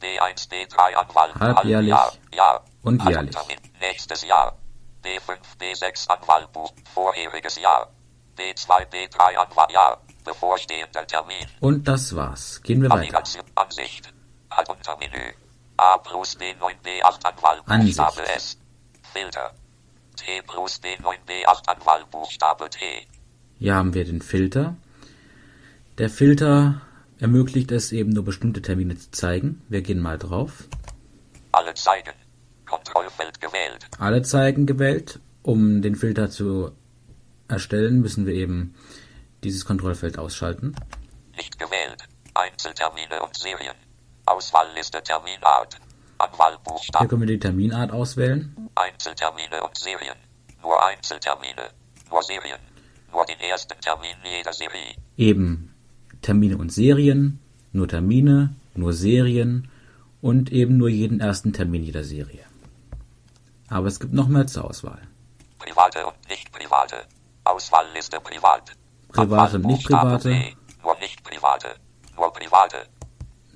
B1 0.00 0.48
B3 0.48 0.94
Anwahl, 0.94 1.34
Halbjährlich 1.34 1.92
Halbjahr, 1.92 2.12
Jahr, 2.34 2.64
und 2.82 3.02
jährlich. 3.08 3.36
Nächstes 3.80 4.26
Jahr, 4.26 4.56
B5 5.04 5.38
B6 5.58 6.08
Anwahlbuch, 6.08 6.72
vorheriges 6.94 7.60
Jahr, 7.60 7.90
B2 8.36 8.86
B3 8.90 9.36
Anwahljahr, 9.36 10.00
bevorstehender 10.24 11.06
Termin, 11.06 11.46
Und 11.60 11.86
das 11.86 12.14
war's. 12.14 12.60
Gehen 12.62 12.82
wir 12.82 12.90
weiter. 12.90 13.22
Ansicht. 13.54 14.12
Heruntermenü. 14.50 15.32
A 15.76 15.98
plus 15.98 16.36
B9 16.38 16.74
B8 16.84 17.24
Anwahlbuchstabe 17.24 18.20
Ansicht. 18.20 18.36
S. 18.36 18.58
Filter. 19.12 19.52
T 20.16 20.42
plus 20.46 20.80
B9 20.82 21.14
B8 21.26 21.68
Anwahlbuchstabe 21.68 22.68
T. 22.68 23.06
Hier 23.58 23.74
haben 23.74 23.94
wir 23.94 24.04
den 24.04 24.20
Filter. 24.20 24.76
Der 25.98 26.10
Filter 26.10 26.80
ermöglicht 27.20 27.70
es 27.72 27.92
eben 27.92 28.10
nur 28.10 28.24
bestimmte 28.24 28.62
Termine 28.62 28.96
zu 28.96 29.10
zeigen. 29.10 29.62
Wir 29.68 29.82
gehen 29.82 30.00
mal 30.00 30.18
drauf. 30.18 30.68
Alle 31.52 31.74
zeigen. 31.74 32.12
Kontrollfeld 32.66 33.40
gewählt. 33.40 33.86
Alle 33.98 34.22
zeigen 34.22 34.66
gewählt. 34.66 35.20
Um 35.42 35.82
den 35.82 35.96
Filter 35.96 36.30
zu 36.30 36.72
erstellen, 37.48 38.00
müssen 38.00 38.26
wir 38.26 38.34
eben 38.34 38.74
dieses 39.42 39.64
Kontrollfeld 39.64 40.18
ausschalten. 40.18 40.74
Nicht 41.36 41.58
gewählt. 41.58 42.04
Einzeltermine 42.34 43.22
und 43.22 43.36
Serien. 43.36 43.74
Auswahlliste 44.26 45.02
Terminart. 45.02 45.78
Hier 46.98 47.08
können 47.08 47.22
wir 47.22 47.26
die 47.26 47.38
Terminart 47.38 47.92
auswählen. 47.92 48.68
Einzeltermine 48.74 49.62
und 49.62 49.76
Serien. 49.76 50.16
Nur 50.62 50.84
Einzeltermine. 50.86 51.70
Nur 52.10 52.22
Serien. 52.22 52.60
Nur 53.10 53.24
den 53.24 53.40
ersten 53.40 53.80
Termin 53.80 54.16
jeder 54.22 54.52
Serie. 54.52 54.94
Eben 55.16 55.69
Termine 56.22 56.56
und 56.58 56.72
Serien, 56.72 57.40
nur 57.72 57.88
Termine, 57.88 58.54
nur 58.74 58.92
Serien 58.92 59.68
und 60.20 60.52
eben 60.52 60.76
nur 60.76 60.88
jeden 60.88 61.20
ersten 61.20 61.52
Termin 61.52 61.82
jeder 61.82 62.04
Serie. 62.04 62.44
Aber 63.68 63.86
es 63.86 64.00
gibt 64.00 64.12
noch 64.12 64.28
mehr 64.28 64.46
zur 64.46 64.64
Auswahl. 64.64 65.00
Private 65.58 66.06
und 66.06 66.16
nicht 66.28 66.50
private. 66.52 66.96
Auswahlliste 67.44 68.20
privat. 68.20 68.72
Private 69.08 69.56
und 69.56 69.66
nicht 69.66 69.86
private. 69.86 70.28
Nur 70.82 70.96
nicht 70.98 71.22
private. 71.22 71.68
Nur 72.16 72.32
private. 72.32 72.76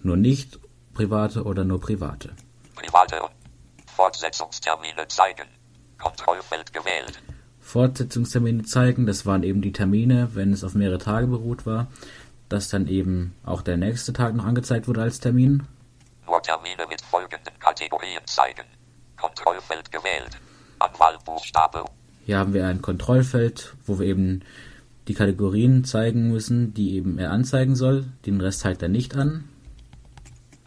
Nur 0.03 0.17
nicht 0.17 0.59
private 0.95 1.45
oder 1.45 1.65
nur 1.65 1.81
private. 1.81 2.35
Private 2.75 3.23
und 3.23 3.33
Fortsetzungstermine 3.87 5.09
zeigen. 5.09 5.49
Kontrollfeld 5.99 6.73
gewählt. 6.73 7.21
Fortsetzungstermine 7.61 8.63
zeigen, 8.65 9.07
das 9.07 9.25
waren 9.25 9.43
eben 9.43 9.63
die 9.63 9.73
Termine, 9.73 10.29
wenn 10.35 10.53
es 10.53 10.65
auf 10.65 10.75
mehrere 10.75 10.99
Tage 10.99 11.27
beruht 11.27 11.65
war, 11.65 11.89
dass 12.49 12.69
dann 12.69 12.87
eben 12.87 13.35
auch 13.45 13.63
der 13.63 13.77
nächste 13.77 14.13
Tag 14.13 14.35
noch 14.35 14.45
angezeigt 14.45 14.89
wurde 14.89 15.03
als 15.03 15.21
Termin. 15.21 15.67
Nur 16.27 16.43
Termine 16.43 16.87
mit 16.89 17.03
folgenden 17.03 17.59
Kategorien 17.59 18.23
zeigen. 18.27 18.65
Kontrollfeld 19.17 19.91
gewählt. 19.91 20.39
Anwahlbuchstabe. 20.79 21.85
Hier 22.27 22.39
haben 22.39 22.55
wir 22.55 22.67
ein 22.67 22.83
Kontrollfeld, 22.83 23.75
wo 23.87 23.99
wir 23.99 24.07
eben 24.07 24.43
die 25.09 25.15
Kategorien 25.15 25.85
zeigen 25.85 26.31
müssen, 26.31 26.73
die 26.73 26.95
eben 26.95 27.19
er 27.19 27.31
anzeigen 27.31 27.77
soll. 27.77 28.07
Den 28.25 28.41
Rest 28.41 28.61
zeigt 28.61 28.83
er 28.83 28.89
nicht 28.89 29.15
an. 29.17 29.49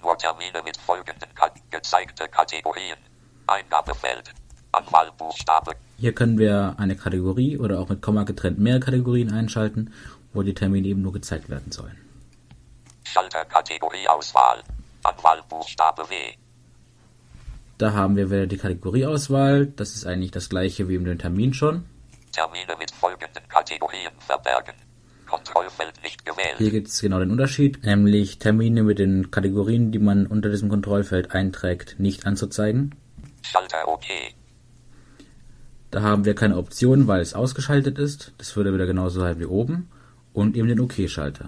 Nur 0.01 0.17
Termine 0.17 0.61
mit 0.63 0.77
folgenden 0.77 1.33
Ka 1.33 1.49
gezeigte 1.71 2.27
Kategorien. 2.27 2.97
Eingabefeld. 3.47 4.33
Anwahlbuchstabe. 4.71 5.73
Hier 5.97 6.13
können 6.13 6.37
wir 6.37 6.75
eine 6.77 6.95
Kategorie 6.95 7.57
oder 7.57 7.79
auch 7.79 7.89
mit 7.89 8.01
Komma 8.01 8.23
getrennt 8.23 8.59
mehrere 8.59 8.81
Kategorien 8.81 9.33
einschalten, 9.33 9.91
wo 10.37 10.43
die 10.43 10.53
Termine 10.53 10.87
eben 10.87 11.01
nur 11.01 11.13
gezeigt 11.13 11.49
werden 11.49 11.71
sollen. 11.71 11.97
Schalter 13.03 13.43
Kategorieauswahl. 13.45 14.61
Anwahlbuchstabe 15.03 16.07
W. 16.09 16.15
Da 17.79 17.93
haben 17.93 18.15
wir 18.15 18.29
wieder 18.29 18.45
die 18.45 18.57
Kategorieauswahl. 18.57 19.65
Das 19.65 19.95
ist 19.95 20.05
eigentlich 20.05 20.31
das 20.31 20.49
gleiche 20.49 20.87
wie 20.87 20.95
in 20.95 21.05
dem 21.05 21.17
Termin 21.17 21.53
schon. 21.55 21.85
Termine 22.31 22.75
mit 22.77 22.91
folgenden 22.91 23.47
Kategorien 23.47 24.11
verbergen. 24.19 24.75
Kontrollfeld 25.25 26.03
nicht 26.03 26.23
gewählt. 26.23 26.55
Hier 26.59 26.69
gibt 26.69 26.87
es 26.87 27.01
genau 27.01 27.19
den 27.19 27.31
Unterschied, 27.31 27.83
nämlich 27.83 28.37
Termine 28.37 28.83
mit 28.83 28.99
den 28.99 29.31
Kategorien, 29.31 29.91
die 29.91 29.99
man 29.99 30.27
unter 30.27 30.49
diesem 30.49 30.69
Kontrollfeld 30.69 31.31
einträgt, 31.31 31.99
nicht 31.99 32.27
anzuzeigen. 32.27 32.93
Schalter 33.41 33.87
OK. 33.87 34.05
Da 35.89 36.01
haben 36.03 36.25
wir 36.25 36.35
keine 36.35 36.57
Option, 36.57 37.07
weil 37.07 37.21
es 37.21 37.33
ausgeschaltet 37.33 37.97
ist. 37.97 38.33
Das 38.37 38.55
würde 38.55 38.73
wieder 38.73 38.85
genauso 38.85 39.19
sein 39.19 39.39
wie 39.39 39.45
oben. 39.45 39.89
Und 40.37 40.55
eben 40.55 40.67
den 40.67 40.79
OK-Schalter. 40.79 41.47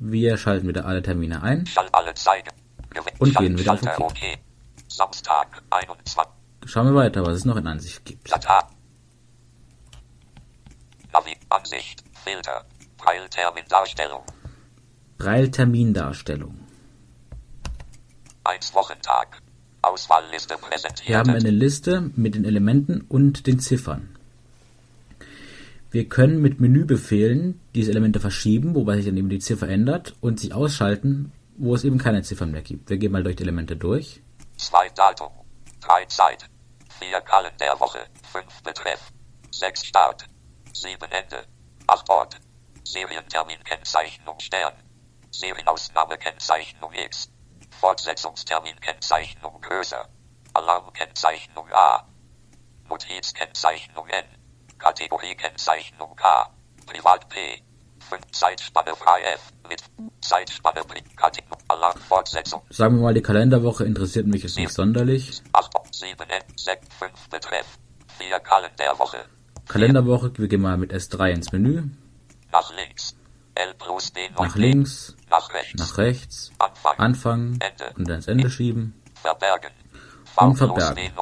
Wir 0.00 0.36
schalten 0.38 0.66
wieder 0.66 0.86
alle 0.86 1.02
Termine 1.02 1.40
ein. 1.40 1.64
Alle. 1.92 2.12
Und 3.20 3.36
gehen 3.36 3.56
wieder 3.56 3.74
auf 3.74 3.82
OK. 3.84 4.00
OK. 4.00 4.18
Samstag 4.88 5.62
21. 5.70 6.18
Schauen 6.66 6.86
wir 6.86 6.96
weiter, 6.96 7.24
was 7.24 7.36
es 7.36 7.44
noch 7.44 7.54
in 7.54 7.68
Ansicht 7.68 8.04
gibt. 8.04 8.28
Navi. 11.12 11.36
Ansicht. 11.48 12.02
Filter. 12.24 12.64
Preiltermindarstellung. 12.96 14.24
Braille-Termindarstellung. 15.18 16.58
1 18.42 18.74
Wochentag. 18.74 19.40
Auswahlliste 19.82 20.58
präsentiert. 20.58 21.08
Wir 21.08 21.18
haben 21.18 21.30
eine 21.30 21.50
Liste 21.50 22.10
mit 22.16 22.34
den 22.34 22.44
Elementen 22.44 23.02
und 23.02 23.46
den 23.46 23.60
Ziffern. 23.60 24.17
Wir 25.90 26.06
können 26.06 26.42
mit 26.42 26.60
Menübefehlen 26.60 27.60
diese 27.74 27.92
Elemente 27.92 28.20
verschieben, 28.20 28.74
wobei 28.74 28.96
sich 28.96 29.06
dann 29.06 29.16
eben 29.16 29.30
die 29.30 29.38
Ziffer 29.38 29.68
ändert 29.68 30.14
und 30.20 30.38
sich 30.38 30.52
ausschalten, 30.52 31.32
wo 31.56 31.74
es 31.74 31.82
eben 31.82 31.96
keine 31.96 32.22
Ziffern 32.22 32.50
mehr 32.50 32.60
gibt. 32.60 32.90
Wir 32.90 32.98
gehen 32.98 33.10
mal 33.10 33.22
durch 33.22 33.36
die 33.36 33.44
Elemente 33.44 33.74
durch. 33.74 34.20
2 34.58 34.90
Datum. 34.90 35.32
3 35.80 36.04
Zeit. 36.04 36.44
4 36.98 37.20
Kalenderwoche. 37.22 38.00
5 38.32 38.62
Betreff. 38.62 39.00
6 39.50 39.86
Start. 39.86 40.26
7 40.74 41.10
Ende. 41.10 41.46
8 41.86 42.10
Ort. 42.10 42.36
Serienterminkennzeichnung 42.84 44.38
Stern. 44.40 44.74
Serienausnahmekennzeichnung 45.30 46.92
X. 46.92 47.30
Fortsetzungsterminkennzeichnung 47.80 49.58
größer. 49.62 50.06
Alarmkennzeichnung 50.52 51.66
A. 51.72 52.06
Notizkennzeichnung 52.90 54.06
N. 54.08 54.37
Kategoriekennzeichnung 54.78 56.14
K. 56.16 56.50
Privat 56.86 57.28
P. 57.28 57.62
5 58.08 58.22
Zeitspanne 58.32 58.94
frei 58.96 59.20
F. 59.34 59.40
Mit 59.68 59.82
Zeitspanne 60.22 60.80
Kategorie 61.16 61.58
Alarmfortsetzung. 61.68 62.62
Sagen 62.70 62.96
wir 62.96 63.02
mal, 63.02 63.14
die 63.14 63.20
Kalenderwoche 63.22 63.84
interessiert 63.84 64.26
mich 64.26 64.42
jetzt 64.42 64.56
nicht 64.56 64.72
sonderlich. 64.72 65.42
8, 65.52 65.70
7, 65.94 66.16
6, 66.56 66.86
5 66.98 67.28
Betreff. 67.28 67.66
4 68.18 68.38
Kalenderwoche. 68.40 69.18
Kalenderwoche, 69.68 70.32
wir 70.38 70.48
gehen 70.48 70.62
mal 70.62 70.78
mit 70.78 70.92
S3 70.92 71.30
ins 71.32 71.52
Menü, 71.52 71.82
Nach 72.50 72.74
links. 72.74 73.14
L 73.54 73.74
plus 73.74 74.12
D 74.12 74.30
nach 74.38 74.54
links, 74.54 75.16
Nach 75.28 75.52
rechts. 75.52 75.74
nach 75.78 75.98
rechts, 75.98 76.52
Anfang. 76.58 76.98
Anfangen 76.98 77.60
Ende. 77.60 77.92
und 77.96 78.08
dann 78.08 78.16
ins 78.16 78.28
Ende 78.28 78.48
schieben. 78.50 78.94
Verbergen. 79.20 79.72
Und 80.36 80.56
V 80.56 80.66
verbergen. 80.66 81.12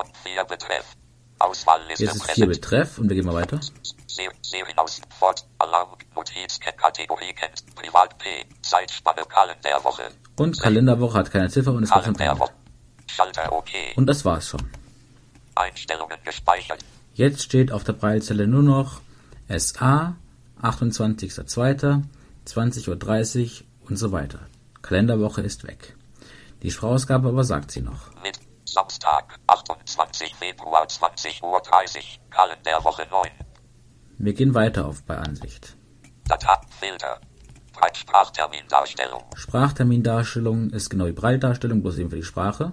D 1.39 1.45
und 1.45 1.57
4 1.57 1.67
Betreff. 1.67 1.67
Auswahlliste 1.67 2.05
Jetzt 2.05 2.17
ist 2.17 2.23
4 2.33 2.47
präsent. 2.47 2.61
Betreff 2.61 2.99
und 2.99 3.09
wir 3.09 3.17
gehen 3.17 3.27
mal 3.27 3.35
weiter. 3.35 3.61
Se- 4.07 4.23
Serienaus. 4.43 5.01
Fort. 5.19 5.45
Alarm. 5.59 5.91
Notiz. 6.15 6.59
Kategorie 6.61 7.33
kennt. 7.35 7.65
Privat 7.75 8.17
P. 8.19 8.45
Zeitspanne 8.63 9.23
Kalenderwoche. 9.29 10.09
Und 10.37 10.61
Kalenderwoche 10.61 11.19
hat 11.19 11.31
keine 11.31 11.49
Ziffer 11.51 11.73
und 11.73 11.83
ist. 11.83 11.93
Kalenderwoche. 11.93 12.53
Schalter 13.07 13.53
OK. 13.53 13.71
Und 13.97 14.07
das 14.07 14.25
war's 14.25 14.49
schon. 14.49 14.63
Einstellungen 15.55 16.19
gespeichert. 16.25 16.85
Jetzt 17.15 17.43
steht 17.43 17.73
auf 17.73 17.85
der 17.85 17.95
Breilzelle 17.95 18.47
nur 18.47 18.63
noch 18.63 19.01
SA, 19.49 20.17
28.02., 20.63 22.03
20.30 22.47 23.61
Uhr 23.61 23.67
und 23.89 23.97
so 23.97 24.13
weiter. 24.13 24.41
Kalenderwoche 24.83 25.41
ist 25.43 25.67
weg. 25.67 25.95
Die 26.63 26.71
Sprachausgabe 26.71 27.29
aber 27.29 27.45
sagt 27.45 27.71
sie 27.71 27.81
noch. 27.81 28.11
Mit 28.23 28.36
Samstag, 28.69 29.39
28 29.47 30.35
Februar 30.35 30.87
20.30 30.87 31.43
Uhr. 31.43 31.63
Kalenderwoche 32.31 33.07
9. 33.09 33.31
Wir 34.19 34.35
gehen 34.35 34.55
weiter 34.55 34.87
auf 34.87 35.05
bei 35.05 35.17
Ansicht. 35.17 35.77
Data. 36.27 36.61
Filter. 36.81 37.21
Sprachtermindarstellung. 37.95 39.23
Sprachtermindarstellung 39.37 40.71
ist 40.71 40.91
genau 40.91 41.07
die 41.07 41.13
Breildarstellung, 41.13 41.83
bloß 41.83 41.99
eben 41.99 42.11
für 42.11 42.17
die 42.17 42.23
Sprache. 42.25 42.73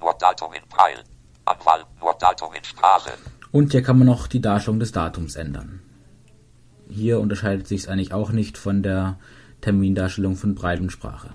Nur 0.00 0.14
Datum 0.14 0.52
in 0.54 0.68
Preil. 0.68 1.04
Anwahl. 1.44 1.84
Nur 2.00 2.14
Datum 2.14 2.52
in 2.54 2.64
Sprache. 2.64 3.12
Und 3.52 3.72
hier 3.72 3.82
kann 3.82 3.98
man 3.98 4.06
noch 4.08 4.26
die 4.26 4.40
Darstellung 4.40 4.80
des 4.80 4.92
Datums 4.92 5.36
ändern. 5.36 5.82
Hier 6.88 7.20
unterscheidet 7.20 7.68
sich 7.68 7.82
es 7.82 7.88
eigentlich 7.88 8.12
auch 8.12 8.30
nicht 8.30 8.58
von 8.58 8.82
der 8.82 9.18
Termindarstellung 9.60 10.36
von 10.36 10.54
Breil 10.54 10.80
und 10.80 10.90
Sprache. 10.90 11.34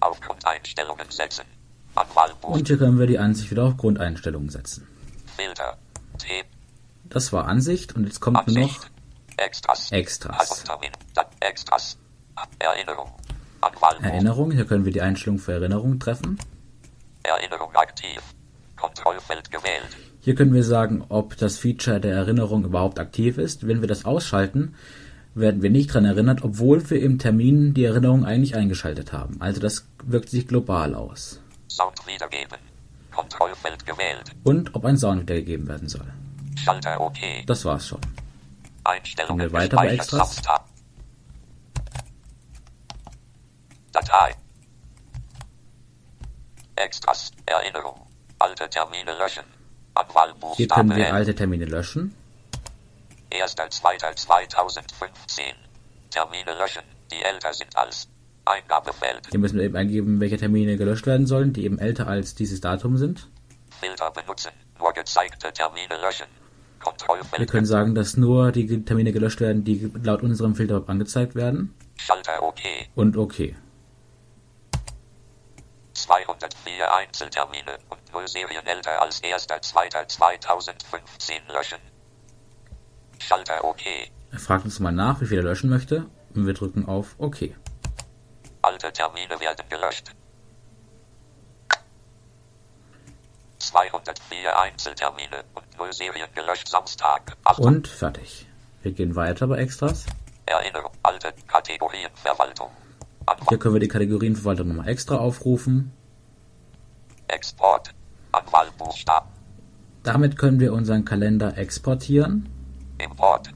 Auf 0.00 0.20
Grundeinstellungen 0.20 1.10
setzen. 1.10 1.44
Und 2.42 2.68
hier 2.68 2.78
können 2.78 2.98
wir 2.98 3.06
die 3.06 3.18
Ansicht 3.18 3.50
wieder 3.50 3.64
auf 3.64 3.76
Grundeinstellungen 3.76 4.48
setzen. 4.48 4.86
Filter. 5.36 5.76
T. 6.18 6.44
Das 7.04 7.32
war 7.32 7.46
Ansicht 7.46 7.94
und 7.94 8.04
jetzt 8.04 8.20
kommt 8.20 8.46
nur 8.46 8.56
noch 8.56 8.62
Ansicht. 8.62 8.90
Extras. 9.36 9.92
Extras. 9.92 10.64
Extras. 11.40 11.98
Erinnerung. 12.58 13.10
Erinnerung. 14.02 14.50
Hier 14.50 14.64
können 14.64 14.84
wir 14.84 14.92
die 14.92 15.02
Einstellung 15.02 15.38
für 15.38 15.52
Erinnerung 15.52 15.98
treffen. 15.98 16.38
Erinnerung 17.22 17.74
aktiv. 17.74 18.20
Kontrollfeld 18.76 19.50
gewählt. 19.50 19.96
Hier 20.20 20.34
können 20.34 20.54
wir 20.54 20.64
sagen, 20.64 21.04
ob 21.08 21.36
das 21.36 21.58
Feature 21.58 22.00
der 22.00 22.14
Erinnerung 22.14 22.64
überhaupt 22.64 22.98
aktiv 22.98 23.38
ist. 23.38 23.66
Wenn 23.66 23.80
wir 23.80 23.88
das 23.88 24.04
ausschalten, 24.04 24.74
werden 25.34 25.62
wir 25.62 25.70
nicht 25.70 25.90
daran 25.90 26.04
erinnert, 26.04 26.42
obwohl 26.42 26.88
wir 26.90 27.00
im 27.00 27.18
Termin 27.18 27.74
die 27.74 27.84
Erinnerung 27.84 28.24
eigentlich 28.24 28.56
eingeschaltet 28.56 29.12
haben. 29.12 29.40
Also 29.40 29.60
das 29.60 29.86
wirkt 30.04 30.30
sich 30.30 30.48
global 30.48 30.94
aus. 30.94 31.41
Sound 31.76 32.06
wiedergeben. 32.06 32.58
Kontrollfeld 33.10 33.84
gewählt. 33.86 34.30
Und 34.44 34.74
ob 34.74 34.84
ein 34.84 34.96
Sound 34.96 35.22
wiedergegeben 35.22 35.66
werden 35.68 35.88
soll. 35.88 36.06
Schalter 36.56 37.00
OK. 37.00 37.18
Das 37.46 37.64
war's 37.64 37.88
schon. 37.88 38.00
Einstellungen 38.84 39.38
Gehen 39.38 39.52
wir 39.52 39.58
weiter 39.58 39.76
bei. 39.76 39.88
Extras? 39.88 40.40
Datei. 43.92 44.34
Extras. 46.76 47.30
Erinnerung. 47.46 48.06
Alte 48.38 48.68
Termine 48.68 49.16
löschen. 49.18 49.44
Anwahlbuchstabe 49.94 50.56
Hier 50.56 50.68
können 50.68 50.96
wir 50.96 51.12
alte 51.12 51.34
Termine 51.34 51.66
löschen. 51.66 52.14
1.2.2015. 53.30 55.54
Termine 56.10 56.54
löschen, 56.54 56.82
die 57.10 57.22
älter 57.22 57.52
sind 57.54 57.76
als 57.76 58.08
Eingabefeld. 58.44 59.28
Hier 59.30 59.38
müssen 59.38 59.58
wir 59.58 59.64
eben 59.64 59.76
eingeben, 59.76 60.20
welche 60.20 60.36
Termine 60.36 60.76
gelöscht 60.76 61.06
werden 61.06 61.26
sollen, 61.26 61.52
die 61.52 61.64
eben 61.64 61.78
älter 61.78 62.08
als 62.08 62.34
dieses 62.34 62.60
Datum 62.60 62.96
sind. 62.96 63.28
Filter 63.80 64.10
benutzen. 64.10 64.50
Nur 64.78 64.92
gezeigte 64.92 65.52
Termine 65.52 66.00
löschen. 66.00 66.26
Wir 67.36 67.46
können 67.46 67.66
sagen, 67.66 67.94
dass 67.94 68.16
nur 68.16 68.50
die 68.50 68.84
Termine 68.84 69.12
gelöscht 69.12 69.40
werden, 69.40 69.62
die 69.62 69.92
laut 70.02 70.22
unserem 70.22 70.56
Filter 70.56 70.82
angezeigt 70.88 71.36
werden. 71.36 71.72
Schalter 71.96 72.42
OK. 72.42 72.58
Und 72.96 73.16
okay. 73.16 73.54
204 75.94 76.92
Einzeltermine 76.92 77.78
und 77.88 78.00
0 78.12 78.26
Serien 78.26 78.66
älter 78.66 79.00
als 79.00 79.22
1.2.2015 79.22 81.52
löschen. 81.52 81.78
Schalter 83.20 83.64
OK. 83.64 83.82
Er 84.32 84.38
fragt 84.40 84.64
uns 84.64 84.80
mal 84.80 84.90
nach, 84.90 85.20
wie 85.20 85.26
viel 85.26 85.38
er 85.38 85.44
löschen 85.44 85.70
möchte. 85.70 86.06
Und 86.34 86.46
wir 86.46 86.54
drücken 86.54 86.86
auf 86.86 87.14
OK. 87.18 87.50
Alte 88.62 88.92
Termine 88.92 89.40
werden 89.40 89.64
gelöscht. 89.68 90.14
204 93.58 94.58
Einzeltermine 94.58 95.44
und 95.54 95.78
0 95.78 95.92
Serien 95.92 96.28
gelöscht 96.34 96.68
Samstag. 96.68 97.36
8. 97.44 97.58
Und 97.58 97.88
fertig. 97.88 98.46
Wir 98.82 98.92
gehen 98.92 99.16
weiter 99.16 99.46
bei 99.46 99.58
Extras. 99.58 100.06
Erinnerung. 100.46 100.92
Alte 101.02 101.32
Kategorienverwaltung. 101.46 102.70
Anwalt. 103.26 103.48
Hier 103.48 103.58
können 103.58 103.74
wir 103.74 103.80
die 103.80 103.88
Kategorienverwaltung 103.88 104.68
nochmal 104.68 104.88
extra 104.88 105.16
aufrufen. 105.16 105.92
Export. 107.28 107.90
Anwahlbuchstaben. 108.32 109.28
Damit 110.02 110.36
können 110.36 110.58
wir 110.58 110.72
unseren 110.72 111.04
Kalender 111.04 111.56
exportieren 111.56 112.48
Import. 112.98 113.48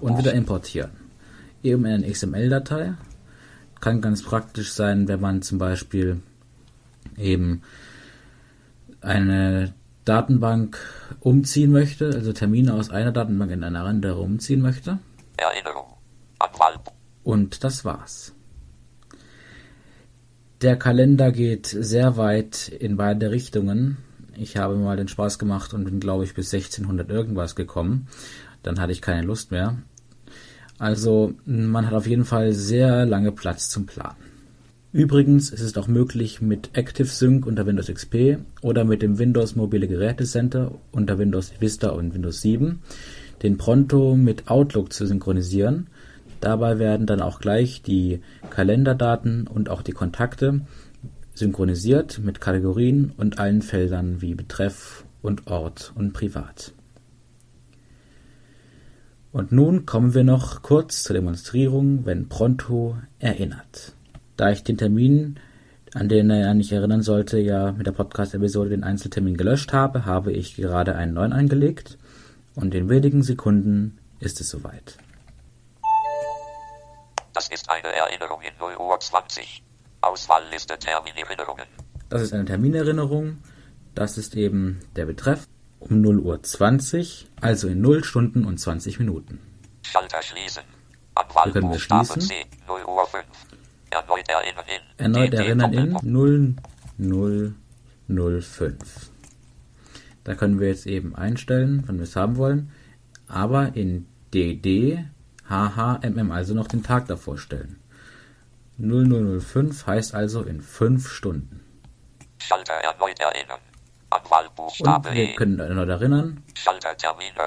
und 0.00 0.18
wieder 0.18 0.32
importieren. 0.32 0.90
Eben 1.62 1.86
in 1.86 1.94
eine 2.04 2.10
XML-Datei. 2.10 2.94
Kann 3.82 4.00
ganz 4.00 4.22
praktisch 4.22 4.72
sein, 4.72 5.08
wenn 5.08 5.20
man 5.20 5.42
zum 5.42 5.58
Beispiel 5.58 6.22
eben 7.16 7.62
eine 9.00 9.74
Datenbank 10.04 10.78
umziehen 11.18 11.72
möchte, 11.72 12.06
also 12.06 12.32
Termine 12.32 12.74
aus 12.74 12.90
einer 12.90 13.10
Datenbank 13.10 13.50
in 13.50 13.64
eine 13.64 13.80
andere 13.80 14.20
umziehen 14.20 14.60
möchte. 14.60 15.00
Erinnerung. 15.36 15.96
Anwahlbuch. 16.38 16.92
Und 17.24 17.64
das 17.64 17.84
war's. 17.84 18.32
Der 20.60 20.76
Kalender 20.76 21.32
geht 21.32 21.66
sehr 21.66 22.16
weit 22.16 22.68
in 22.68 22.96
beide 22.96 23.32
Richtungen. 23.32 23.96
Ich 24.36 24.58
habe 24.58 24.76
mal 24.76 24.96
den 24.96 25.08
Spaß 25.08 25.40
gemacht 25.40 25.74
und 25.74 25.82
bin, 25.82 25.98
glaube 25.98 26.22
ich, 26.22 26.34
bis 26.34 26.54
1600 26.54 27.10
irgendwas 27.10 27.56
gekommen. 27.56 28.06
Dann 28.62 28.78
hatte 28.78 28.92
ich 28.92 29.02
keine 29.02 29.26
Lust 29.26 29.50
mehr. 29.50 29.76
Also, 30.82 31.34
man 31.44 31.86
hat 31.86 31.94
auf 31.94 32.08
jeden 32.08 32.24
Fall 32.24 32.52
sehr 32.52 33.06
lange 33.06 33.30
Platz 33.30 33.70
zum 33.70 33.86
Planen. 33.86 34.16
Übrigens 34.90 35.50
ist 35.50 35.60
es 35.60 35.76
auch 35.76 35.86
möglich, 35.86 36.42
mit 36.42 36.70
ActiveSync 36.76 37.46
unter 37.46 37.66
Windows 37.66 37.86
XP 37.86 38.38
oder 38.62 38.84
mit 38.84 39.00
dem 39.00 39.16
Windows 39.20 39.54
Mobile 39.54 39.86
Geräte 39.86 40.24
Center 40.24 40.72
unter 40.90 41.20
Windows 41.20 41.52
Vista 41.60 41.90
und 41.90 42.14
Windows 42.14 42.40
7 42.40 42.80
den 43.44 43.58
Pronto 43.58 44.16
mit 44.16 44.48
Outlook 44.48 44.92
zu 44.92 45.06
synchronisieren. 45.06 45.86
Dabei 46.40 46.80
werden 46.80 47.06
dann 47.06 47.22
auch 47.22 47.38
gleich 47.38 47.82
die 47.82 48.20
Kalenderdaten 48.50 49.46
und 49.46 49.68
auch 49.68 49.82
die 49.82 49.92
Kontakte 49.92 50.62
synchronisiert 51.32 52.18
mit 52.18 52.40
Kategorien 52.40 53.12
und 53.16 53.38
allen 53.38 53.62
Feldern 53.62 54.20
wie 54.20 54.34
Betreff 54.34 55.04
und 55.22 55.46
Ort 55.46 55.92
und 55.94 56.12
Privat. 56.12 56.72
Und 59.32 59.50
nun 59.50 59.86
kommen 59.86 60.12
wir 60.12 60.24
noch 60.24 60.60
kurz 60.60 61.04
zur 61.04 61.14
Demonstrierung, 61.14 62.04
wenn 62.04 62.28
Pronto 62.28 62.98
erinnert. 63.18 63.94
Da 64.36 64.50
ich 64.50 64.62
den 64.62 64.76
Termin, 64.76 65.40
an 65.94 66.10
den 66.10 66.28
er 66.28 66.52
nicht 66.52 66.70
erinnern 66.70 67.00
sollte, 67.00 67.38
ja 67.38 67.72
mit 67.72 67.86
der 67.86 67.92
Podcast-Episode 67.92 68.68
den 68.68 68.84
Einzeltermin 68.84 69.38
gelöscht 69.38 69.72
habe, 69.72 70.04
habe 70.04 70.32
ich 70.32 70.56
gerade 70.56 70.96
einen 70.96 71.14
neuen 71.14 71.32
eingelegt 71.32 71.96
und 72.54 72.74
in 72.74 72.90
wenigen 72.90 73.22
Sekunden 73.22 73.98
ist 74.20 74.38
es 74.42 74.50
soweit. 74.50 74.98
Das 77.32 77.48
ist 77.48 77.70
eine 77.70 77.88
Erinnerung 77.88 78.42
in 78.42 78.52
0 78.58 78.76
Uhr 78.76 79.00
20. 79.00 79.62
Auswahlliste 80.02 80.78
Terminerinnerungen. 80.78 81.66
Das 82.10 82.20
ist 82.20 82.34
eine 82.34 82.44
Terminerinnerung. 82.44 83.38
Das 83.94 84.18
ist 84.18 84.34
eben 84.34 84.80
der 84.96 85.06
Betreff 85.06 85.46
um 85.90 86.00
0 86.00 86.20
Uhr 86.20 86.42
20, 86.42 87.28
also 87.40 87.68
in 87.68 87.80
0 87.80 88.04
Stunden 88.04 88.44
und 88.44 88.58
20 88.58 88.98
Minuten. 88.98 89.40
Schalter 89.82 90.22
schließen. 90.22 90.62
Hier 91.44 91.52
können 91.52 91.70
wir 91.70 91.78
schließen. 91.78 92.20
C. 92.20 92.44
0 92.66 92.80
Uhr 92.86 93.06
5. 93.06 93.24
Erneut 93.90 94.28
erinnern 94.28 94.64
in. 94.66 94.82
Erneut 95.04 95.34
erinnern 95.34 95.72
in 95.72 95.92
Doppelpunkt. 95.92 96.72
0005. 98.08 99.10
Da 100.24 100.34
können 100.34 100.60
wir 100.60 100.68
jetzt 100.68 100.86
eben 100.86 101.14
einstellen, 101.16 101.82
wann 101.86 101.96
wir 101.98 102.04
es 102.04 102.16
haben 102.16 102.36
wollen. 102.36 102.70
Aber 103.26 103.74
in 103.74 104.06
DD, 104.32 105.04
HHMM, 105.48 106.30
also 106.30 106.54
noch 106.54 106.68
den 106.68 106.82
Tag 106.82 107.06
davor 107.08 107.38
stellen. 107.38 107.80
0005 108.78 109.86
heißt 109.86 110.14
also 110.14 110.42
in 110.42 110.60
5 110.60 111.08
Stunden. 111.08 111.60
Schalter 112.38 112.82
Und 114.62 115.14
wir 115.14 115.34
können 115.34 115.58
erneut 115.58 115.88
erinnern, 115.88 116.42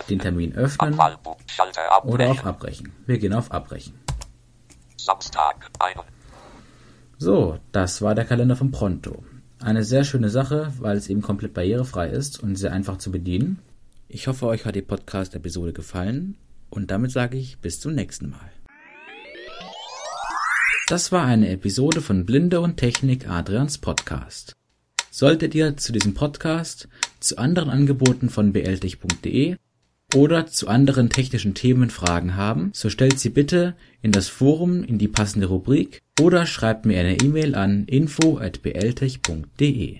den. 0.09 0.19
Termin 0.19 0.55
öffnen 0.55 0.99
oder 2.03 2.31
auf 2.31 2.45
abbrechen. 2.45 2.91
Wir 3.05 3.17
gehen 3.17 3.33
auf 3.33 3.51
Abbrechen. 3.51 3.93
So, 7.17 7.59
das 7.71 8.01
war 8.01 8.15
der 8.15 8.25
Kalender 8.25 8.55
von 8.55 8.71
Pronto. 8.71 9.23
Eine 9.61 9.83
sehr 9.83 10.03
schöne 10.03 10.29
Sache, 10.29 10.73
weil 10.79 10.97
es 10.97 11.09
eben 11.09 11.21
komplett 11.21 11.53
barrierefrei 11.53 12.09
ist 12.09 12.41
und 12.41 12.55
sehr 12.55 12.73
einfach 12.73 12.97
zu 12.97 13.11
bedienen. 13.11 13.59
Ich 14.09 14.27
hoffe, 14.27 14.47
euch 14.47 14.65
hat 14.65 14.75
die 14.75 14.81
Podcast-Episode 14.81 15.73
gefallen 15.73 16.37
und 16.69 16.91
damit 16.91 17.11
sage 17.11 17.37
ich 17.37 17.59
bis 17.59 17.79
zum 17.79 17.93
nächsten 17.93 18.29
Mal. 18.29 18.51
Das 20.87 21.11
war 21.11 21.25
eine 21.25 21.49
Episode 21.49 22.01
von 22.01 22.25
Blinde 22.25 22.59
und 22.61 22.77
Technik 22.77 23.27
Adrians 23.27 23.77
Podcast. 23.77 24.55
Solltet 25.17 25.55
ihr 25.55 25.77
zu 25.77 25.93
diesem 25.93 26.13
Podcast, 26.13 26.89
zu 27.21 27.37
anderen 27.37 27.69
Angeboten 27.69 28.29
von 28.29 28.51
bltech.de 28.51 29.55
oder 30.13 30.45
zu 30.45 30.67
anderen 30.67 31.09
technischen 31.09 31.53
Themen 31.53 31.89
Fragen 31.89 32.35
haben, 32.35 32.71
so 32.73 32.89
stellt 32.89 33.17
sie 33.17 33.29
bitte 33.29 33.77
in 34.01 34.11
das 34.11 34.27
Forum 34.27 34.83
in 34.83 34.97
die 34.97 35.07
passende 35.07 35.47
Rubrik 35.47 36.01
oder 36.19 36.45
schreibt 36.45 36.85
mir 36.85 36.99
eine 36.99 37.17
E-Mail 37.21 37.55
an 37.55 37.85
info@bltech.de. 37.85 39.99